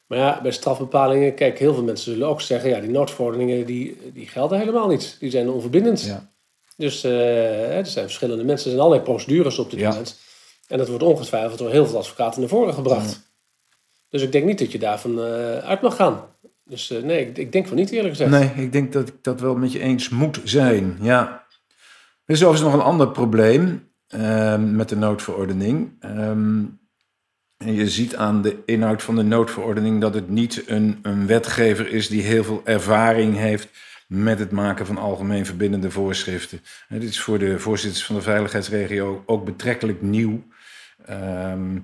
[0.07, 3.97] Maar ja, bij strafbepalingen, kijk, heel veel mensen zullen ook zeggen, ja, die noodverordeningen die,
[4.13, 5.17] die gelden helemaal niet.
[5.19, 6.03] Die zijn onverbindend.
[6.03, 6.31] Ja.
[6.77, 9.89] Dus uh, er zijn verschillende mensen, er zijn allerlei procedures op dit ja.
[9.89, 10.19] moment.
[10.67, 13.31] En dat wordt ongetwijfeld door heel veel advocaten naar voren gebracht.
[14.09, 16.25] Dus ik denk niet dat je daarvan uh, uit mag gaan.
[16.63, 18.31] Dus nee, ik, ik, denk van niet eerlijk gezegd.
[18.31, 21.45] Nee, ik denk dat ik dat wel met je eens moet zijn, ja.
[22.25, 23.88] Er is overigens nog een ander probleem.
[24.09, 25.91] Ehm, met de noodverordening.
[25.99, 26.63] Ehm,
[27.57, 31.87] en je ziet aan de inhoud van de noodverordening dat het niet een, een wetgever
[31.91, 33.69] is die heel veel ervaring heeft
[34.07, 36.61] met het maken van algemeen verbindende voorschriften.
[36.89, 40.43] dit is voor de voorzitters van de veiligheidsregio ook betrekkelijk nieuw.
[41.05, 41.79] Ehm,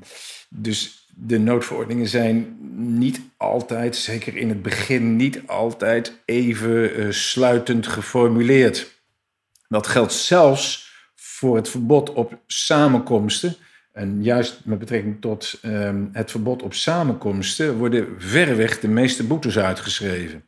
[0.49, 2.57] dus de noodverordeningen zijn
[2.97, 9.01] niet altijd, zeker in het begin, niet altijd even uh, sluitend geformuleerd.
[9.67, 10.94] Dat geldt zelfs
[11.35, 13.55] voor het verbod op samenkomsten.
[13.91, 19.57] En juist met betrekking tot um, het verbod op samenkomsten worden verreweg de meeste boetes
[19.57, 20.43] uitgeschreven.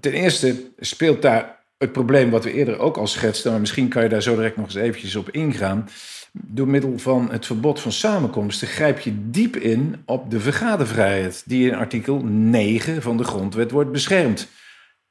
[0.00, 4.02] Ten eerste speelt daar het probleem wat we eerder ook al schetsten, maar misschien kan
[4.02, 5.88] je daar zo direct nog eens eventjes op ingaan.
[6.32, 11.70] Door middel van het verbod van samenkomsten grijp je diep in op de vergadervrijheid, die
[11.70, 14.48] in artikel 9 van de grondwet wordt beschermd.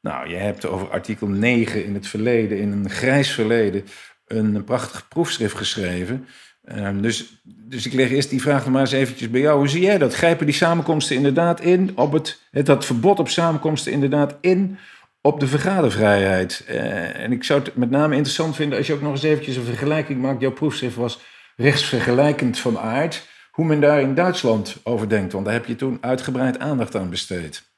[0.01, 3.83] Nou, je hebt over artikel 9 in het verleden, in een grijs verleden,
[4.31, 6.27] een prachtig proefschrift geschreven.
[6.63, 9.57] Ehm, dus, dus ik leg eerst die vraag nog maar eens eventjes bij jou.
[9.57, 10.15] Hoe zie jij dat?
[10.15, 14.77] Grijpen die samenkomsten inderdaad in op het, het dat verbod op samenkomsten inderdaad in
[15.21, 16.65] op de vergadervrijheid?
[16.69, 19.55] Uh, en ik zou het met name interessant vinden als je ook nog eens eventjes
[19.55, 20.41] een vergelijking maakt.
[20.41, 21.19] Jouw proefschrift was
[21.55, 23.29] rechtsvergelijkend van aard.
[23.51, 27.09] Hoe men daar in Duitsland over denkt, want daar heb je toen uitgebreid aandacht aan
[27.09, 27.70] besteed.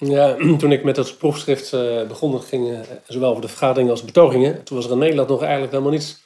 [0.00, 4.04] Ja, toen ik met dat proefschrift uh, begon, ging uh, zowel over de vergaderingen als
[4.04, 4.64] betogingen.
[4.64, 6.22] Toen was er in Nederland nog eigenlijk helemaal niets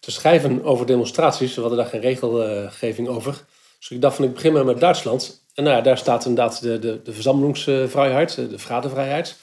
[0.00, 1.54] te schrijven over demonstraties.
[1.54, 3.44] We hadden daar geen regelgeving over.
[3.78, 5.44] Dus ik dacht van ik begin maar met Duitsland.
[5.54, 9.36] En nou ja, daar staat inderdaad de, de, de verzamelingsvrijheid, de vergadervrijheid.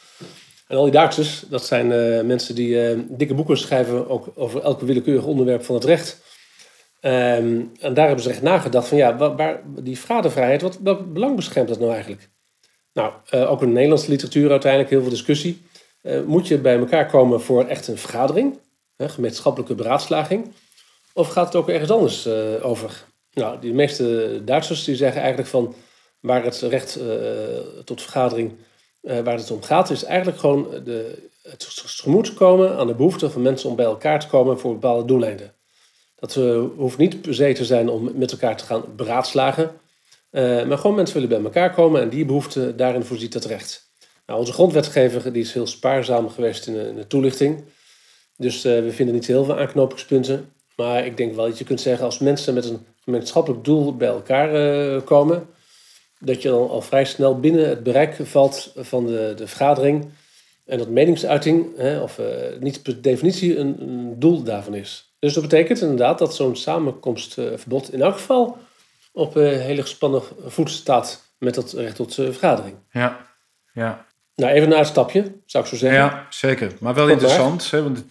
[0.68, 1.88] En al die Duitsers, dat zijn
[2.28, 6.22] mensen die dikke boeken schrijven ook over elke willekeurig onderwerp van het recht.
[7.02, 11.36] Um, en daar hebben ze echt nagedacht van ja, waar, die vergadervrijheid, wat, welk belang
[11.36, 12.30] beschermt dat nou eigenlijk?
[12.94, 15.62] Nou, uh, ook in de Nederlandse literatuur uiteindelijk heel veel discussie.
[16.26, 18.60] moet je bij elkaar komen voor echt een vergadering?
[18.98, 20.54] gemeenschappelijke beraadslaging?
[21.14, 23.04] Of gaat het ook ergens anders uh, over?
[23.34, 25.76] Nou, de meeste Duitsers die zeggen eigenlijk van
[26.20, 27.00] waar het recht
[27.84, 28.54] tot vergadering,
[29.02, 33.42] waar het om gaat, is eigenlijk gewoon de, het tegemoet komen aan de behoefte van
[33.42, 35.54] mensen om bij elkaar te komen voor bepaalde doeleinden.
[36.16, 36.34] Dat
[36.76, 39.72] hoeft niet per se te zijn om met elkaar te gaan beraadslagen,
[40.32, 43.90] maar gewoon mensen willen bij elkaar komen en die behoefte, daarin voorziet het recht.
[44.26, 47.64] Nou, onze grondwetgever die is heel spaarzaam geweest in de, in de toelichting.
[48.38, 50.54] Dus uh, we vinden niet heel veel aanknopingspunten.
[50.76, 54.08] Maar ik denk wel dat je kunt zeggen, als mensen met een gemeenschappelijk doel bij
[54.08, 55.48] elkaar uh, komen,
[56.20, 60.10] dat je dan al vrij snel binnen het bereik valt van de, de vergadering.
[60.66, 62.20] En dat meningsuiting, hè, of
[62.60, 65.14] niet per definitie een, een, doel daarvan is.
[65.20, 68.58] Dus dat betekent inderdaad dat zo'n samenkomstverbod in elk geval
[69.12, 72.76] op hele gespannen voet staat met dat recht tot vergadering.
[72.92, 73.20] Ja,
[73.74, 74.06] ja.
[74.36, 76.00] Nou, even een uitstapje, zou ik zo zeggen.
[76.00, 76.72] Ja, zeker.
[76.80, 78.06] Maar wel interessant, hè, want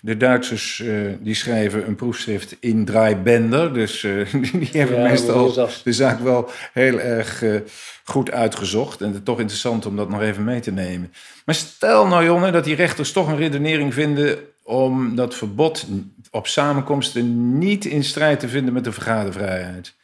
[0.00, 3.74] de Duitsers uh, die schrijven een proefschrift in draaibender.
[3.74, 7.60] Dus uh, die hebben ja, meestal de zaak wel heel erg uh,
[8.04, 9.00] goed uitgezocht.
[9.00, 11.12] En het is toch interessant om dat nog even mee te nemen.
[11.44, 15.86] Maar stel nou, Jonne, dat die rechters toch een redenering vinden om dat verbod
[16.30, 19.94] op samenkomsten niet in strijd te vinden met de vergadervrijheid.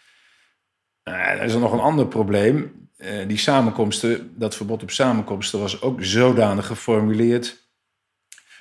[1.11, 2.89] Nou, er is nog een ander probleem.
[3.27, 7.67] die samenkomsten, dat verbod op samenkomsten was ook zodanig geformuleerd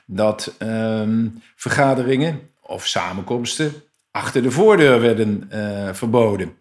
[0.06, 3.74] dat um, vergaderingen of samenkomsten
[4.12, 6.58] achter de voordeur werden uh, verboden.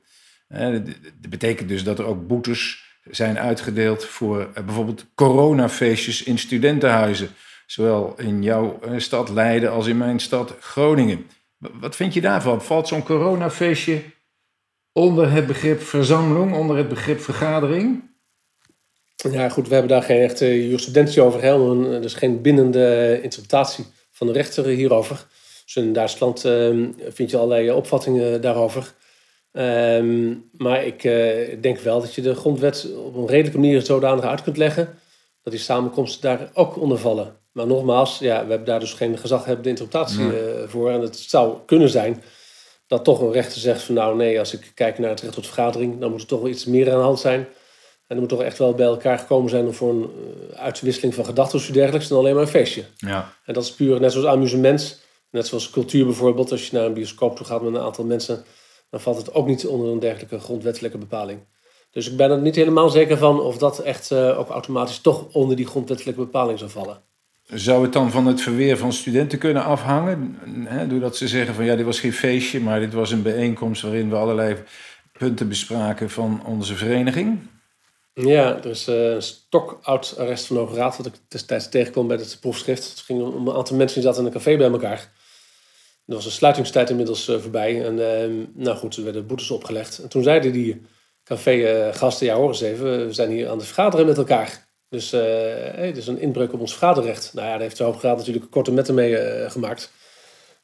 [0.49, 7.29] Dat betekent dus dat er ook boetes zijn uitgedeeld voor bijvoorbeeld coronafeestjes in studentenhuizen.
[7.67, 11.27] Zowel in jouw stad Leiden als in mijn stad Groningen.
[11.59, 12.63] Wat vind je daarvan?
[12.63, 14.03] Valt zo'n coronafeestje
[14.95, 18.13] onder het begrip verzameling, onder het begrip vergadering?
[19.31, 21.43] Ja, goed, we hebben daar geen echte jurisprudentie over.
[21.43, 22.01] Hè?
[22.01, 25.27] Dus geen bindende interpretatie van de rechter hierover.
[25.65, 28.95] Dus in Duitsland uh, vind je allerlei opvattingen daarover.
[29.53, 34.25] Um, maar ik uh, denk wel dat je de grondwet op een redelijke manier zodanig
[34.25, 34.99] uit kunt leggen
[35.43, 37.37] dat die samenkomsten daar ook onder vallen.
[37.53, 40.63] Maar nogmaals, ja, we hebben daar dus geen gezaghebbende interpretatie nee.
[40.63, 40.91] uh, voor.
[40.91, 42.23] En het zou kunnen zijn
[42.97, 45.47] dat toch een rechter zegt van nou nee, als ik kijk naar het recht tot
[45.47, 47.47] vergadering, dan moet er toch wel iets meer aan de hand zijn
[48.07, 50.11] en er moet toch echt wel bij elkaar gekomen zijn om voor een
[50.51, 52.85] uh, uitwisseling van gedachten of dergelijks dan alleen maar een feestje.
[52.97, 53.35] Ja.
[53.45, 56.51] En dat is puur net zoals amusement, net zoals cultuur bijvoorbeeld.
[56.51, 58.45] Als je naar een bioscoop toe gaat met een aantal mensen,
[58.91, 61.41] dan valt het ook niet onder een dergelijke grondwettelijke bepaling.
[61.91, 65.33] Dus ik ben er niet helemaal zeker van of dat echt uh, ook automatisch toch
[65.33, 67.03] onder die grondwettelijke bepaling zou vallen.
[67.47, 70.39] Zou het dan van het verweer van studenten kunnen afhangen?
[70.89, 74.11] Doordat ze zeggen van ja, dit was geen feestje, maar dit was een bijeenkomst waarin
[74.11, 74.57] we allerlei
[75.19, 77.39] punten bespraken van onze vereniging?
[78.15, 82.39] Ja, er is uh, een stokoud arrest van Hoge wat ik destijds tegenkwam bij het
[82.41, 82.91] proefschrift.
[82.91, 85.13] Het ging om een aantal mensen die zaten in een café bij elkaar.
[86.07, 87.85] Er was een sluitingstijd inmiddels uh, voorbij.
[87.85, 89.99] En uh, nou goed, er werden boetes opgelegd.
[89.99, 90.83] En toen zeiden die
[91.25, 94.64] café-gasten, ja hoor eens even, we zijn hier aan het vergaderen met elkaar.
[94.95, 97.31] Dus hey, het is een inbreuk op ons vergaderrecht.
[97.35, 99.17] Nou ja, daar heeft de Hoge Raad natuurlijk korte metten mee
[99.51, 99.93] gemaakt.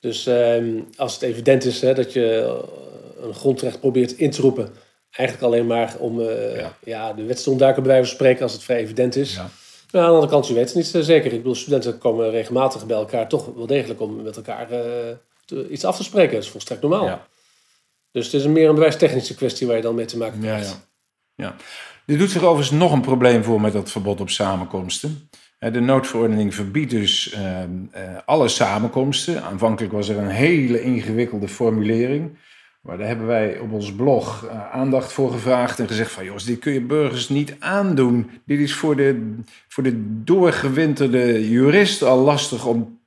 [0.00, 2.56] Dus ehm, als het evident is hè, dat je
[3.20, 4.72] een grondrecht probeert in te roepen
[5.10, 6.76] eigenlijk alleen maar om uh, ja.
[6.84, 7.12] ja.
[7.12, 9.34] de wet te ontduiken, bij wijze van spreken, als het vrij evident is.
[9.34, 9.50] Ja.
[9.90, 11.32] Maar aan de andere kant, je weet het niet zeker.
[11.32, 15.84] Ik bedoel, studenten komen regelmatig bij elkaar toch wel degelijk om met elkaar uh, iets
[15.84, 16.34] af te spreken.
[16.34, 17.04] Dat is volstrekt normaal.
[17.04, 17.26] Ja.
[18.12, 20.80] Dus het is meer een bewijstechnische kwestie waar je dan mee te maken krijgt.
[21.34, 21.56] Ja, ja.
[22.10, 25.28] Er doet zich overigens nog een probleem voor met dat verbod op samenkomsten.
[25.58, 29.42] De noodverordening verbiedt dus ehm, eh, alle samenkomsten.
[29.42, 32.38] Aanvankelijk was er een hele ingewikkelde formulering.
[32.80, 36.24] Maar daar hebben wij op ons blog eh, aandacht voor gevraagd en gezegd van...
[36.24, 38.30] jongens, dit kun je burgers niet aandoen.
[38.44, 39.36] Dit is voor de,
[39.68, 42.98] voor de doorgewinterde jurist al lastig om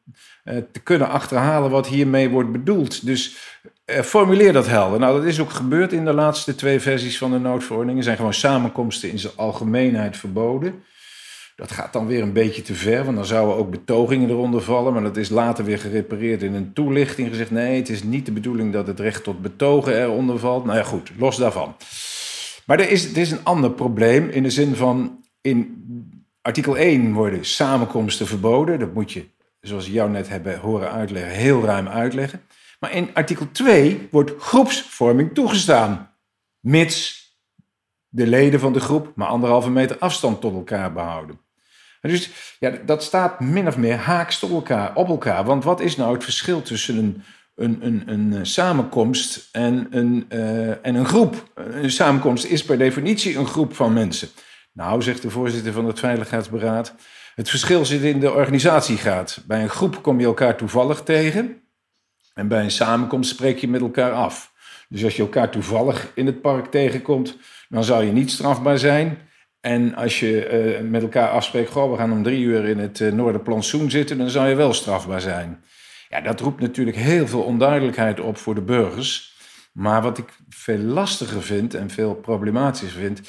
[0.43, 3.05] eh, te kunnen achterhalen wat hiermee wordt bedoeld.
[3.05, 3.37] Dus
[3.85, 4.99] formuleer dat helder.
[4.99, 7.97] Nou, dat is ook gebeurd in de laatste twee versies van de noodverordening.
[7.97, 10.83] Er zijn gewoon samenkomsten in zijn algemeenheid verboden...
[11.55, 14.93] Dat gaat dan weer een beetje te ver, want dan zouden ook betogingen eronder vallen.
[14.93, 17.29] Maar dat is later weer gerepareerd in een toelichting.
[17.29, 20.65] Gezegd: nee, het is niet de bedoeling dat het recht tot betogen eronder valt.
[20.65, 21.75] Nou ja, goed, los daarvan.
[22.65, 25.23] Maar er is, er is een ander probleem in de zin van.
[25.41, 25.87] In
[26.41, 28.79] artikel 1 worden samenkomsten verboden.
[28.79, 29.25] Dat moet je,
[29.61, 32.41] zoals jou net hebben horen uitleggen, heel ruim uitleggen.
[32.83, 36.11] Maar in artikel 2 wordt groepsvorming toegestaan.
[36.59, 37.27] Mits
[38.07, 41.39] de leden van de groep maar anderhalve meter afstand tot elkaar behouden.
[42.01, 45.43] Dus ja, dat staat min of meer haaks op elkaar, op elkaar.
[45.45, 47.23] Want wat is nou het verschil tussen een,
[47.55, 51.51] een, een, een eh, samenkomst en een, uh, en een groep?
[51.55, 54.29] Een samenkomst is per definitie een groep van mensen.
[54.73, 56.95] Nou, zegt de voorzitter van het Veiligheidsberaad,
[57.35, 59.43] het verschil zit in de organisatiegraad.
[59.47, 61.62] Bij een groep kom je elkaar toevallig tegen
[62.33, 64.53] en bij een samenkomst spreek je met elkaar af.
[64.89, 67.37] Dus als je elkaar toevallig in het park tegenkomt,
[67.69, 69.17] dan zou je niet strafbaar zijn.
[69.61, 73.11] En als je uh, met elkaar afspreekt, we gaan om drie uur in het uh,
[73.11, 75.63] Noorderplantsoen zitten, dan zou je wel strafbaar zijn.
[76.09, 79.37] Ja, dat roept natuurlijk heel veel onduidelijkheid op voor de burgers.
[79.73, 83.21] Maar wat ik veel lastiger vind en veel problematischer vind,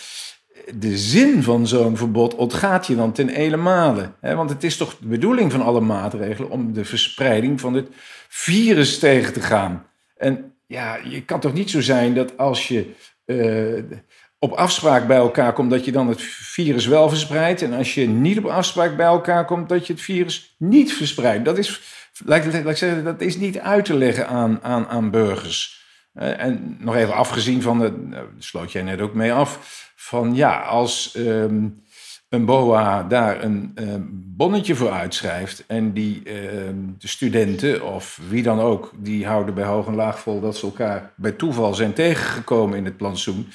[0.74, 4.10] de zin van zo'n verbod ontgaat je dan ten elemale.
[4.20, 7.88] Want het is toch de bedoeling van alle maatregelen om de verspreiding van het
[8.28, 9.86] virus tegen te gaan.
[10.16, 12.92] En ja, je kan toch niet zo zijn dat als je
[13.26, 13.98] uh,
[14.38, 17.62] op afspraak bij elkaar komt, dat je dan het virus wel verspreidt.
[17.62, 21.44] En als je niet op afspraak bij elkaar komt, dat je het virus niet verspreidt.
[21.44, 21.80] Dat is,
[22.24, 25.82] laat, ik zeggen, dat is niet uit te leggen aan, aan, aan burgers.
[26.14, 30.34] Uh, en nog even afgezien van, de, nou, sloot jij net ook mee af, van
[30.34, 31.82] ja, als um,
[32.28, 36.22] een BOA daar een um, bonnetje voor uitschrijft en die
[36.66, 40.56] um, de studenten of wie dan ook, die houden bij hoog en laag vol dat
[40.56, 43.46] ze elkaar bij toeval zijn tegengekomen in het plantsoen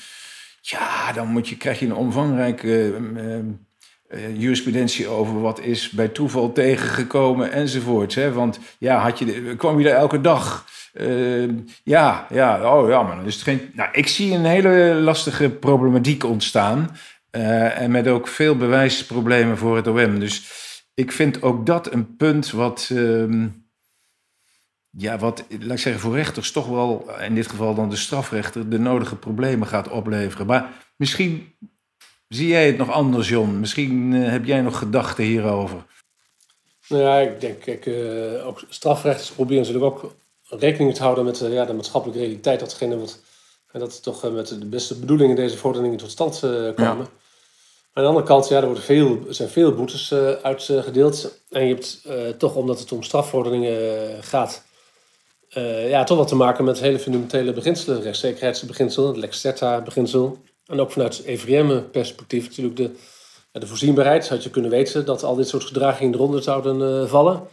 [0.62, 2.94] ja, dan moet je, krijg je een omvangrijke
[4.10, 8.16] uh, jurisprudentie over wat is bij toeval tegengekomen enzovoorts.
[8.16, 8.34] Hè?
[8.34, 10.66] Want ja, had je, kwam je er elke dag?
[10.94, 11.50] Uh,
[11.84, 13.72] ja, ja, oh ja, maar dan is geen.
[13.74, 16.98] Nou, ik zie een hele lastige problematiek ontstaan.
[17.32, 20.20] Uh, en met ook veel bewijsproblemen voor het OM.
[20.20, 20.52] Dus
[20.94, 22.90] ik vind ook dat een punt wat.
[22.92, 23.46] Uh,
[24.92, 28.70] ja, wat, laat ik zeggen, voor rechters toch wel, in dit geval dan de strafrechter,
[28.70, 30.46] de nodige problemen gaat opleveren.
[30.46, 31.54] Maar misschien
[32.28, 33.60] zie jij het nog anders, John.
[33.60, 35.86] Misschien uh, heb jij nog gedachten hierover.
[36.88, 40.16] Nou ja, ik denk, kijk, uh, ook strafrechters proberen natuurlijk ook
[40.50, 42.60] rekening te houden met uh, ja, de maatschappelijke realiteit.
[42.60, 43.20] Datgene wat,
[43.72, 46.76] en dat toch met de beste bedoelingen deze verordeningen tot stand komen.
[46.76, 47.08] Ja.
[47.94, 51.40] Aan de andere kant, ja, er, worden veel, er zijn veel boetes uitgedeeld.
[51.50, 52.08] En je hebt
[52.40, 54.64] toch, omdat het om strafverordeningen gaat,
[55.58, 58.02] uh, ja, toch wat te maken met hele fundamentele beginselen.
[58.02, 60.38] Rechtszekerheidsbeginsel, het lex certa beginsel.
[60.66, 62.92] En ook vanuit EVM-perspectief natuurlijk de,
[63.52, 64.30] de voorzienbaarheid.
[64.30, 67.48] Had je kunnen weten dat al dit soort gedragingen eronder zouden uh, vallen.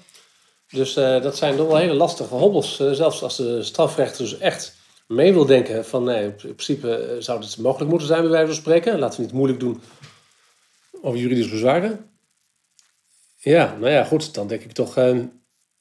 [0.69, 2.77] Dus uh, dat zijn toch wel hele lastige hobbels.
[2.77, 4.77] zelfs als de strafrechter dus echt
[5.07, 8.55] mee wil denken van nee, in principe zou het mogelijk moeten zijn bij wijze van
[8.55, 8.99] spreken.
[8.99, 9.81] Laten we niet moeilijk doen
[11.03, 12.11] over juridische bezwaren.
[13.37, 14.95] Ja, nou ja, goed, dan denk ik toch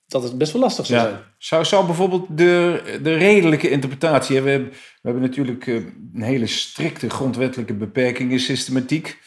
[0.08, 1.20] dat het best wel lastig zou zijn.
[1.38, 4.42] Zou, zou bijvoorbeeld de, de redelijke interpretatie...
[4.42, 9.18] We hebben, we hebben natuurlijk eh, een hele strikte grondwettelijke beperkingen systematiek.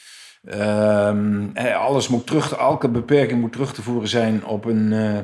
[0.44, 5.18] Um, alles moet terug, elke beperking moet terug te voeren zijn op een uh,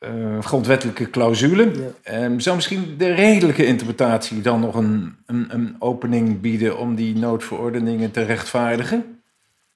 [0.00, 1.70] uh, grondwettelijke clausule.
[2.04, 2.24] Ja.
[2.24, 7.16] Um, zou misschien de redelijke interpretatie dan nog een, een, een, opening bieden om die
[7.16, 9.22] noodverordeningen te rechtvaardigen?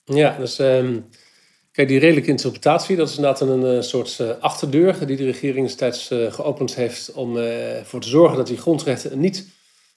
[0.05, 1.05] Ja, dus um,
[1.73, 6.11] Kijk, die redelijke interpretatie, dat is inderdaad een, eh, soort achterdeur die de regering destijds
[6.29, 9.47] geopend heeft om ervoor te zorgen dat die grondrechten niet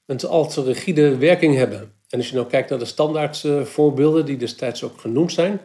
[0.06, 1.92] een te al te rigide werking hebben.
[2.10, 5.62] En als je nou kijkt naar de standaardvoorbeelden die destijds ook genoemd zijn,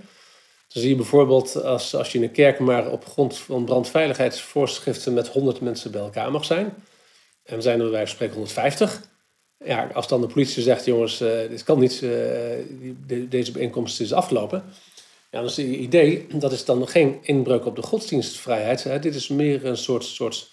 [0.69, 5.15] dan zie je bijvoorbeeld als, als je in een kerk maar op grond van brandveiligheidsvoorschriften
[5.15, 6.75] met 100 mensen bij elkaar mag zijn,
[7.43, 9.03] en we zijn er bij spreken 150,
[9.65, 12.01] ja, als dan de politie zegt, jongens, dit kan niet,
[13.29, 14.65] deze bijeenkomst is afgelopen,
[15.35, 18.85] ja, dat is het idee, dat is dan geen inbreuk op de godsdienstvrijheid.
[18.85, 18.99] Hè.
[18.99, 20.51] Dit is meer een soort, soort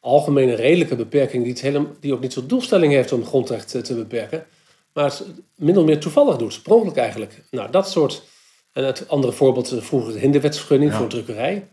[0.00, 3.94] algemene redelijke beperking die, het helemaal, die ook niet zo'n doelstelling heeft om grondrecht te
[3.94, 4.46] beperken.
[4.92, 5.24] Maar het
[5.56, 7.42] min of meer toevallig doet, sprongelijk eigenlijk.
[7.50, 8.22] Nou, dat soort
[8.72, 11.68] En het andere voorbeeld, vroeger de hinderwetsvergunning voor drukkerij.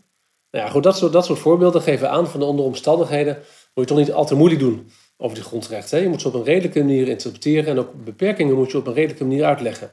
[0.51, 3.35] Nou ja, goed, dat soort, dat soort voorbeelden geven aan van de onder omstandigheden
[3.73, 5.97] moet je toch niet al te moeilijk doen over die grondrechten.
[5.97, 6.03] Hè?
[6.03, 8.93] Je moet ze op een redelijke manier interpreteren en ook beperkingen moet je op een
[8.93, 9.91] redelijke manier uitleggen.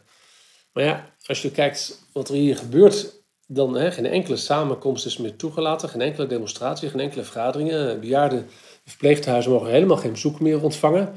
[0.72, 5.16] Maar ja, als je kijkt wat er hier gebeurt, dan hè, geen enkele samenkomst is
[5.16, 8.01] meer toegelaten, geen enkele demonstratie, geen enkele vergaderingen.
[8.01, 8.47] Bejaarden,
[8.85, 11.14] verpleeghuizen mogen helemaal geen bezoek meer ontvangen.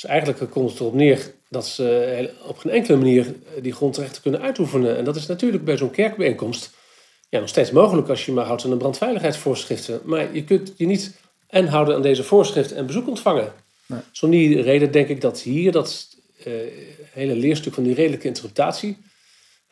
[0.00, 4.40] Dus eigenlijk komt het erop neer dat ze op geen enkele manier die grondrechten kunnen
[4.40, 4.96] uitoefenen.
[4.96, 6.70] En dat is natuurlijk bij zo'n kerkbijeenkomst
[7.28, 10.00] ja, nog steeds mogelijk als je maar houdt aan de brandveiligheidsvoorschriften.
[10.04, 13.52] Maar je kunt je niet en houden aan deze voorschriften en bezoek ontvangen.
[13.86, 14.00] Nee.
[14.12, 16.08] Zo die reden denk ik dat hier dat
[16.46, 16.54] uh,
[17.12, 18.98] hele leerstuk van die redelijke interpretatie.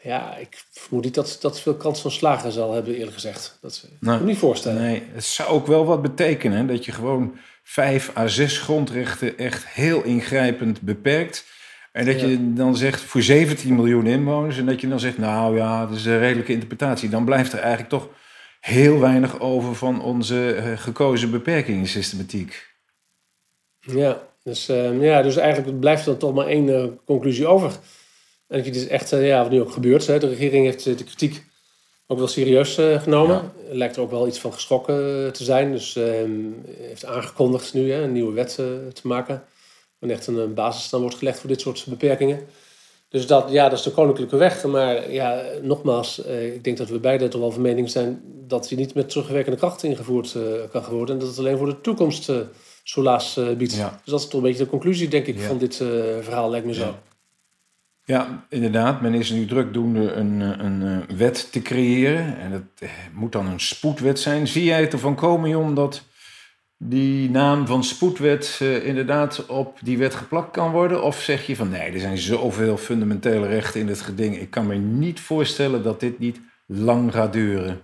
[0.02, 3.58] Ja, ik vermoed niet dat dat veel kans van slagen zal hebben, eerlijk gezegd.
[3.60, 4.82] Dat kan ik me niet voorstellen.
[4.82, 7.38] Nee, het zou ook wel wat betekenen dat je gewoon
[7.68, 11.44] vijf à zes grondrechten echt heel ingrijpend beperkt.
[11.92, 15.56] En dat je dan zegt voor 17 miljoen inwoners en dat je dan zegt, nou
[15.56, 17.08] ja, dat is een redelijke interpretatie.
[17.08, 18.08] Dan blijft er eigenlijk toch
[18.60, 22.74] heel weinig over van onze uh, gekozen beperkingssystematiek.
[23.80, 27.72] Ja, dus, uh, ja, dus eigenlijk blijft er toch maar één uh, conclusie over.
[28.48, 30.06] En het is echt, ja, wat nu ook gebeurt.
[30.06, 30.18] Hè.
[30.18, 31.44] De regering heeft de kritiek
[32.07, 33.34] ook wel serieus genomen.
[33.34, 33.52] Ja.
[33.70, 35.72] Lijkt er ook wel iets van geschrokken te zijn.
[35.72, 36.30] Dus ehm,
[36.78, 38.54] heeft aangekondigd nu hè, een nieuwe wet
[38.92, 39.44] te maken.
[39.98, 42.40] En echt een, basis dan wordt gelegd voor dit soort beperkingen.
[43.09, 44.64] Dus dat, ja, dat is de koninklijke weg.
[44.64, 48.68] Maar ja, nogmaals, eh, ik denk dat we beide toch wel van mening zijn dat
[48.68, 50.36] die niet met terugwerkende kracht ingevoerd
[50.70, 51.14] kan worden.
[51.14, 52.32] En dat het alleen voor de toekomst
[52.84, 53.74] soelaas biedt.
[53.74, 55.76] Dus dat is toch een beetje de conclusie, denk ik, van dit
[56.20, 56.94] verhaal, lijkt me zo.
[58.07, 58.46] Ja.
[58.48, 59.00] inderdaad.
[59.00, 62.38] Men is nu druk doende een, een wet te creëren.
[62.38, 64.46] En dat moet dan een spoedwet zijn.
[64.46, 66.02] Zie jij het ervan komen, Jon, dat
[66.78, 71.02] die naam van spoedwet inderdaad op die wet geplakt kan worden?
[71.02, 74.38] Of zeg je van nee, er zijn zoveel fundamentele rechten in dit geding.
[74.38, 77.80] Ik kan me niet voorstellen dat dit niet lang gaat duren.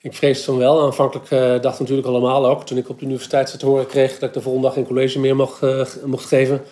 [0.00, 0.82] Ik vrees van wel.
[0.82, 4.28] Aanvankelijk uh, dacht natuurlijk allemaal ook, toen ik op de universiteit het horen kreeg dat
[4.28, 5.60] ik de volgende dag geen college meer mocht,
[6.04, 6.62] mocht geven.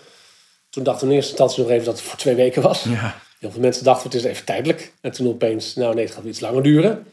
[0.76, 2.82] Toen dacht ik in eerste instantie nog even dat het voor twee weken was.
[2.82, 3.18] Ja.
[3.38, 4.92] Heel veel mensen dachten het is even tijdelijk.
[5.00, 7.06] En toen opeens, nou nee, het gaat iets langer duren.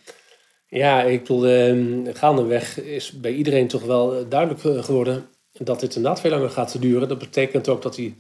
[0.68, 5.80] Ja, ik bedoel, uh, gaandeweg is bij iedereen toch wel eh, duidelijk eh, geworden dat
[5.80, 7.08] dit inderdaad veel langer gaat duren.
[7.08, 8.16] Dat betekent ook dat die,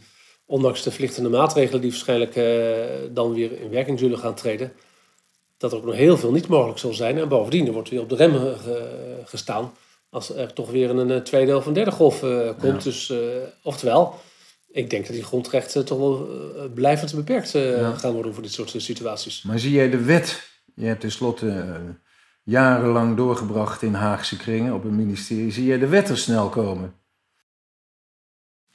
[0.45, 2.45] ondanks de verlichtende maatregelen die waarschijnlijk uh,
[3.11, 4.73] dan weer in werking zullen gaan treden,
[5.57, 7.17] dat er ook nog heel veel niet mogelijk zal zijn.
[7.17, 8.55] En bovendien, er wordt weer op de rem
[9.25, 9.73] gestaan
[10.09, 12.23] als er toch weer een tweede of een derde golf
[12.59, 12.83] komt.
[12.83, 13.13] Dus,
[13.63, 14.19] oftewel,
[14.73, 16.27] ik denk dat die grondrechten toch wel
[16.73, 17.49] blijvend beperkt
[17.97, 19.41] gaan worden voor dit soort situaties.
[19.41, 20.51] Maar zie jij de wet?
[20.75, 21.75] Je hebt tenslotte
[22.43, 25.51] jarenlang doorgebracht in Haagse kringen op een ministerie.
[25.51, 26.93] Zie je de wetten snel komen?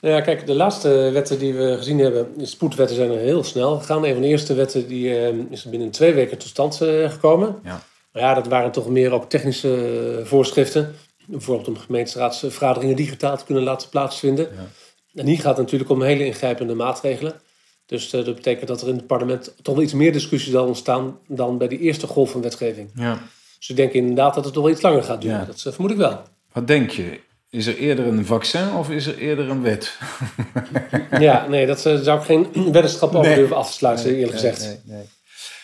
[0.00, 3.78] Ja, kijk, de laatste wetten die we gezien hebben, de spoedwetten, zijn er heel snel
[3.78, 4.04] gegaan.
[4.04, 5.10] Een van de eerste wetten die,
[5.50, 6.76] is binnen twee weken tot stand
[7.08, 7.58] gekomen.
[7.64, 7.82] Ja.
[8.12, 10.94] Maar ja, dat waren toch meer ook technische voorschriften.
[11.26, 14.48] Bijvoorbeeld om gemeenteraadsvergaderingen digitaal te kunnen laten plaatsvinden.
[14.54, 14.66] Ja.
[15.18, 17.34] En hier gaat het natuurlijk om hele ingrijpende maatregelen.
[17.86, 21.18] Dus dat betekent dat er in het parlement toch wel iets meer discussie zal ontstaan
[21.26, 22.90] dan bij die eerste golf van wetgeving.
[22.94, 23.18] Ja.
[23.58, 25.46] Dus ik denk inderdaad dat het toch wel iets langer gaat duren.
[25.46, 26.22] Dat vermoed ik wel.
[26.52, 27.20] Wat denk je?
[27.50, 29.98] Is er eerder een vaccin of is er eerder een wet?
[31.18, 34.60] ja, nee, dat eh, zou ik geen weddenschap over durven af te sluiten, eerlijk gezegd.
[34.60, 35.04] Nee, nee,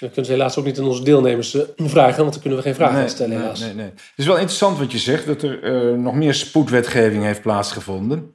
[0.00, 2.74] We kunnen helaas ook niet aan onze deelnemers uh, vragen, want dan kunnen we geen
[2.74, 3.61] vragen stellen, helaas.
[3.61, 7.42] Nee, nee, Het is wel interessant wat je zegt, dat er nog meer spoedwetgeving heeft
[7.42, 8.34] plaatsgevonden.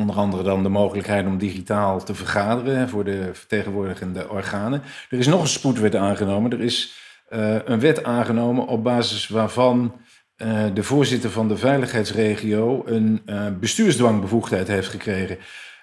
[0.00, 4.82] Onder andere dan de mogelijkheid om digitaal te vergaderen voor de vertegenwoordigende organen.
[5.10, 6.52] Er is nog een spoedwet aangenomen.
[6.52, 6.94] Er is
[7.30, 9.92] uh, een wet aangenomen op basis waarvan
[10.36, 15.38] uh, de voorzitter van de veiligheidsregio een uh, bestuursdwangbevoegdheid heeft gekregen.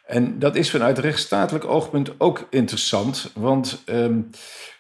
[0.06, 4.30] En dat is vanuit rechtsstatelijk oogpunt ook interessant, want um,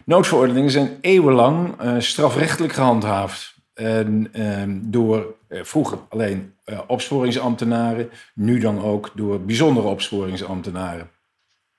[0.05, 3.55] noodverordeningen zijn eeuwenlang strafrechtelijk gehandhaafd.
[3.73, 4.29] En,
[4.61, 6.53] um, door vroeger alleen
[6.87, 11.09] opsporingsambtenaren, nu dan ook door bijzondere opsporingsambtenaren.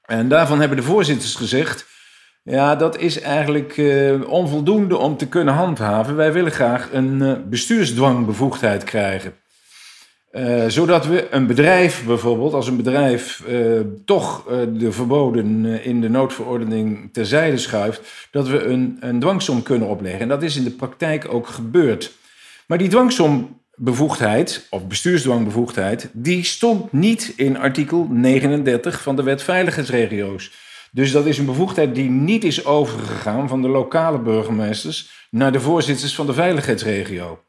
[0.02, 1.86] En daarvan hebben de voorzitters gezegd
[2.42, 6.16] ja, dat is eigenlijk uh, onvoldoende om te kunnen handhaven.
[6.16, 9.32] Wij willen graag een bestuursdwangbevoegdheid krijgen.
[10.66, 13.44] Zodat we een bedrijf bijvoorbeeld, als een bedrijf
[14.04, 20.20] toch de verboden in de noodverordening terzijde schuift, dat we een, een dwangsom kunnen opleggen.
[20.20, 22.12] En dat is in de praktijk ook gebeurd.
[22.68, 30.52] Maar die dwangsom-bevoegdheid, of bestuursdwangbevoegdheid, die stond niet in artikel 39 van de wet veiligheidsregio's.
[30.92, 35.60] Dus dat is een bevoegdheid die niet is overgegaan van de lokale burgemeesters naar de
[35.60, 37.42] voorzitters van de veiligheidsregio.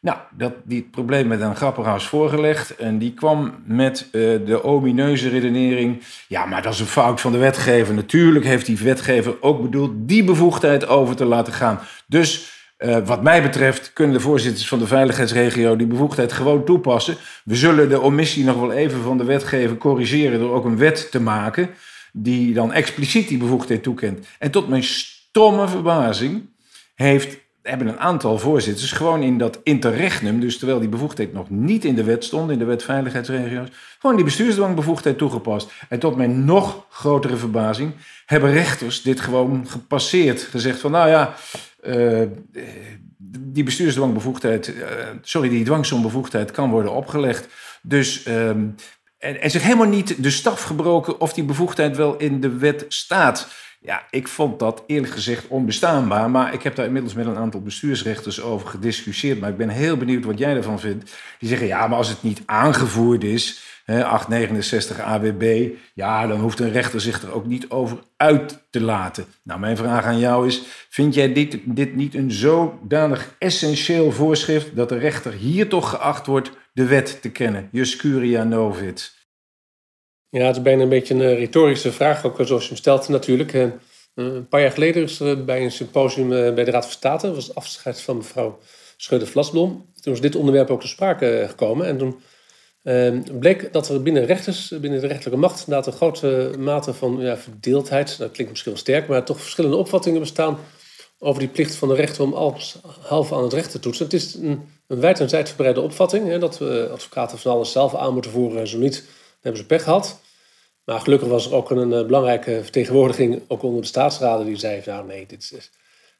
[0.00, 2.76] Nou, dat, die probleem met een Grapperhaus voorgelegd.
[2.76, 6.02] En die kwam met uh, de omineuze redenering.
[6.28, 7.94] Ja, maar dat is een fout van de wetgever.
[7.94, 11.80] Natuurlijk heeft die wetgever ook bedoeld die bevoegdheid over te laten gaan.
[12.06, 17.16] Dus uh, wat mij betreft kunnen de voorzitters van de veiligheidsregio die bevoegdheid gewoon toepassen.
[17.44, 21.10] We zullen de omissie nog wel even van de wetgever corrigeren door ook een wet
[21.10, 21.70] te maken.
[22.12, 24.26] Die dan expliciet die bevoegdheid toekent.
[24.38, 26.48] En tot mijn stomme verbazing
[26.94, 31.84] heeft hebben een aantal voorzitters gewoon in dat interregnum, dus terwijl die bevoegdheid nog niet
[31.84, 35.72] in de wet stond, in de wet veiligheidsregio's, gewoon die bestuursdwangbevoegdheid toegepast.
[35.88, 37.92] En tot mijn nog grotere verbazing
[38.26, 40.40] hebben rechters dit gewoon gepasseerd.
[40.40, 41.34] Gezegd van, nou ja,
[41.82, 42.22] uh,
[43.38, 44.84] die bestuursdwangbevoegdheid, uh,
[45.22, 47.48] sorry, die dwangsombevoegdheid kan worden opgelegd.
[47.82, 48.76] Dus, uh, en,
[49.18, 53.48] en zich helemaal niet de staf gebroken of die bevoegdheid wel in de wet staat.
[53.82, 56.30] Ja, ik vond dat eerlijk gezegd onbestaanbaar.
[56.30, 59.40] Maar ik heb daar inmiddels met een aantal bestuursrechters over gediscussieerd.
[59.40, 61.16] Maar ik ben heel benieuwd wat jij ervan vindt.
[61.38, 65.68] Die zeggen, ja, maar als het niet aangevoerd is, hè, 869 AWB...
[65.94, 69.24] ja, dan hoeft een rechter zich er ook niet over uit te laten.
[69.42, 74.76] Nou, mijn vraag aan jou is, vind jij dit, dit niet een zodanig essentieel voorschrift...
[74.76, 77.68] dat de rechter hier toch geacht wordt de wet te kennen?
[77.72, 79.18] Jus curia novit.
[80.30, 83.08] Ja, het is bijna een beetje een eh, retorische vraag, ook zoals je hem stelt
[83.08, 83.54] natuurlijk.
[83.54, 83.66] Eh,
[84.14, 87.26] een paar jaar geleden is er bij een symposium eh, bij de Raad van State,
[87.26, 88.58] dat was het afscheid van mevrouw
[88.96, 89.92] Schudde-Vlasblom.
[90.00, 91.86] Toen is dit onderwerp ook te sprake gekomen.
[91.86, 92.20] En toen
[93.38, 97.36] bleek dat er binnen rechters, binnen de rechterlijke macht, inderdaad een grote mate van ja,
[97.36, 100.58] verdeeldheid, dat klinkt misschien wel sterk, maar toch verschillende opvattingen bestaan
[101.18, 104.04] over die plicht van de rechter om alles half aan het recht te toetsen.
[104.04, 107.72] Het is een, een wijd en zijd verbreide opvatting, hè, dat we advocaten van alles
[107.72, 109.04] zelf aan moeten voeren en zo niet
[109.40, 110.20] hebben ze pech gehad.
[110.84, 114.82] Maar gelukkig was er ook een, eh, belangrijke vertegenwoordiging, ook onder de staatsraden, die zei:
[114.86, 115.70] Nou, nee, dit is,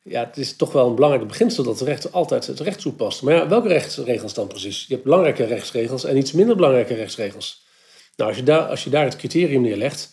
[0.02, 3.22] ja, het is toch wel een belangrijk beginsel dat de rechter altijd het recht toepast.
[3.22, 4.86] Maar ja, welke rechtsregels dan precies?
[4.86, 7.64] Je hebt belangrijke rechtsregels en iets minder belangrijke rechtsregels.
[8.16, 10.10] Nou, als je daar, als je daar het criterium neerlegt,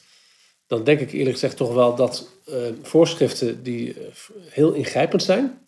[0.68, 4.06] dan denk ik eerlijk gezegd toch wel dat uh, voorschriften die uh,
[4.50, 5.68] heel ingrijpend zijn,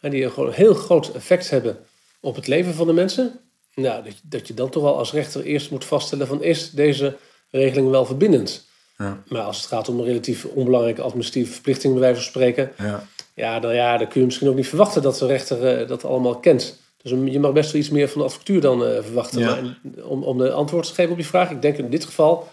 [0.00, 1.78] en die gewoon een heel groot effect hebben
[2.20, 3.40] op het leven van de mensen,
[3.76, 7.16] nou, dat, dat je dan toch wel als rechter eerst moet vaststellen van is deze
[7.50, 8.66] regeling wel verbindend.
[8.98, 9.22] Ja.
[9.28, 13.06] Maar als het gaat om een relatief onbelangrijke administratieve verplichting, bij wijze van spreken, ja.
[13.36, 16.04] Ja, dan, ja, dan kun je misschien ook niet verwachten dat de rechter uh, dat
[16.04, 16.78] allemaal kent.
[17.02, 19.40] Dus je mag best wel iets meer van de advocatuur dan uh, verwachten.
[19.40, 19.60] Ja.
[19.60, 22.48] Maar om, om de antwoord te geven op je vraag, ik denk in dit geval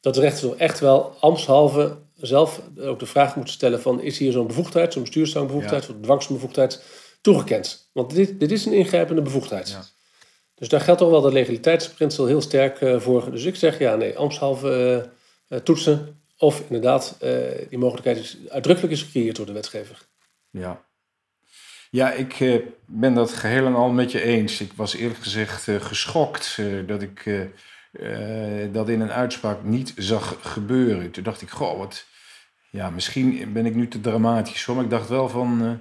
[0.00, 4.18] dat de rechter toch echt wel ambtshalve zelf ook de vraag moet stellen van is
[4.18, 6.82] hier zo'n bevoegdheid, zo'n bestuursdwangbevoegdheid of dwangsbevoegdheid
[7.20, 7.88] toegekend?
[7.92, 9.78] Want dit, dit is een ingrijpende bevoegdheid.
[10.60, 13.30] Dus daar geldt toch wel de legaliteitsprincipe heel sterk uh, voor.
[13.30, 15.10] Dus ik zeg ja, nee, ambtshalve
[15.48, 16.20] uh, toetsen.
[16.36, 17.18] Of inderdaad,
[17.68, 20.06] die mogelijkheid is uitdrukkelijk is gecreëerd door de wetgever.
[20.50, 20.84] Ja.
[21.90, 24.60] Ja, ik ben dat geheel en al met je eens.
[24.60, 27.48] Ik was eerlijk gezegd geschokt dat ik
[28.72, 31.10] dat in een uitspraak niet zag gebeuren.
[31.10, 32.04] Toen dacht ik, goh, wat...
[32.70, 35.80] Ja, misschien ben ik nu te dramatisch hoor, maar ik dacht wel van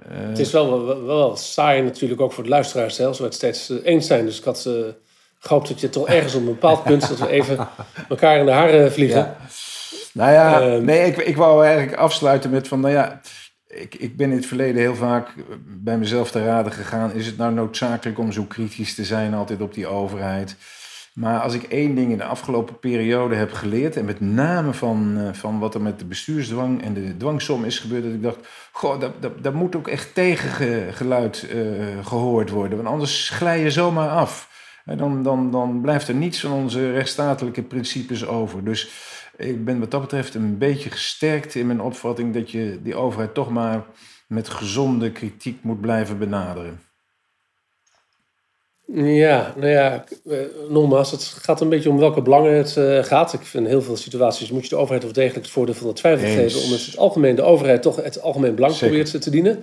[0.00, 3.70] het is wel, wel, wel, saai natuurlijk ook voor de luisteraars zelfs, we het steeds
[3.70, 4.26] eh, eens zijn.
[4.26, 4.74] Dus ik had uh,
[5.38, 7.68] gehoopt dat je toch ergens op een bepaald punt, dat we even
[8.08, 9.36] elkaar in de haren vliegen.
[10.12, 13.20] Nou ja, ehm, nee, ik, ik wou eigenlijk afsluiten met van, nou ja,
[13.66, 15.34] ik, ik ben in het verleden heel vaak
[15.66, 17.12] bij mezelf te raden gegaan.
[17.12, 20.56] Is het nou noodzakelijk om zo kritisch te zijn altijd op die overheid?
[21.14, 25.18] Maar als ik één ding in de afgelopen periode heb geleerd, en met name van,
[25.18, 28.48] uh, van wat er met de bestuursdwang en de dwangsom is gebeurd, dat ik dacht,
[28.72, 33.70] goh, dat, dat, dat moet ook echt tegengeluid uh, gehoord worden, want anders glij je
[33.70, 34.50] zomaar af.
[34.84, 38.64] En dan, dan, dan blijft er niets van onze rechtsstatelijke principes over.
[38.64, 38.90] Dus
[39.36, 43.34] ik ben wat dat betreft een beetje gesterkt in mijn opvatting dat je die overheid
[43.34, 43.84] toch maar
[44.26, 46.80] met gezonde kritiek moet blijven benaderen.
[48.94, 50.38] Ja, nou ja, eh,
[50.68, 53.32] nogmaals, het gaat een beetje om welke belangen het uh, gaat.
[53.32, 55.86] Ik vind in heel veel situaties moet je de overheid of degelijk het voordeel van
[55.86, 59.56] de twijfel geven, omdat het algemeen de overheid toch het algemeen belang probeert te dienen.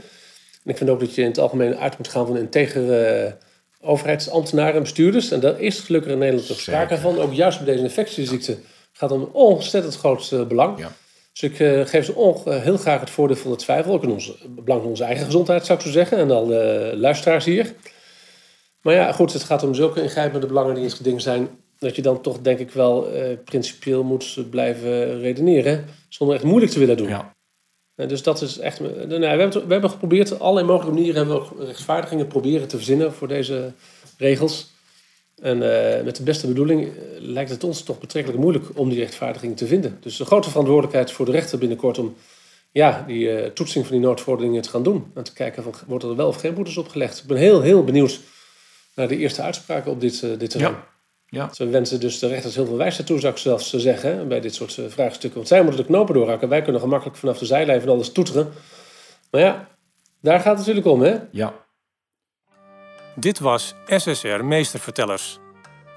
[0.64, 3.90] En ik vind ook dat je in het algemeen uit moet gaan van integere uh,
[3.90, 5.32] overheidsambtenaren en bestuurders.
[5.32, 7.20] En daar is gelukkig in Nederland toch sprake van.
[7.20, 8.58] Ook juist bij deze infectieziekte
[8.94, 10.80] gaat om ontzettend groot belang.
[10.80, 10.92] Ja.
[11.34, 11.56] Dus ik
[11.88, 15.04] geef ze heel graag het voordeel van de twijfel, ook in ons belang van onze
[15.04, 17.74] eigen gezondheid zou ik zo zeggen, en de luisteraars hier.
[18.82, 21.50] Maar ja, goed, het gaat om zulke ingrijpende belangen die in het geding zijn,
[21.80, 26.72] dat je dan toch denk ik wel uh, principieel moet blijven redeneren, zonder echt moeilijk
[26.72, 27.08] te willen doen.
[27.08, 27.36] Ja.
[27.96, 28.80] En dus dat is echt.
[28.80, 33.14] Nou, we, hebben, we hebben geprobeerd, allerlei mogelijke manieren hebben we rechtvaardigingen proberen te verzinnen
[33.14, 33.72] voor deze
[34.18, 34.72] regels.
[35.42, 39.00] En uh, met de beste bedoeling uh, lijkt het ons toch betrekkelijk moeilijk om die
[39.00, 39.98] rechtvaardiging te vinden.
[40.02, 42.16] Dus de grote verantwoordelijkheid voor de rechter binnenkort om
[42.72, 45.12] ja, die eh, toetsing van die noodverordeningen te gaan doen.
[45.14, 47.20] En te kijken, van, wordt er wel of geen boetes opgelegd.
[47.20, 48.20] Ik ben heel, heel benieuwd
[49.00, 50.74] naar de eerste uitspraken op dit, dit terrein.
[50.74, 50.88] Ja.
[51.32, 51.50] Ja.
[51.58, 54.56] we wensen dus de rechters heel veel wijsheid toe, zou ik zelfs zeggen, bij dit
[54.56, 55.38] soort vraagstukken.
[55.38, 56.50] Want zij moeten de knopen doorhakken.
[56.50, 58.52] Wij kunnen gemakkelijk vanaf de zijlijn van alles toeteren.
[59.32, 59.68] Maar ja,
[60.22, 61.18] daar gaat het natuurlijk om, hè?
[61.32, 61.54] Ja.
[63.16, 65.40] Dit was SSR Meestervertellers.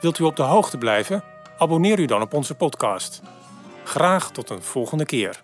[0.00, 1.24] Wilt u op de hoogte blijven?
[1.58, 3.22] Abonneer u dan op onze podcast.
[3.84, 5.42] Graag tot een volgende keer.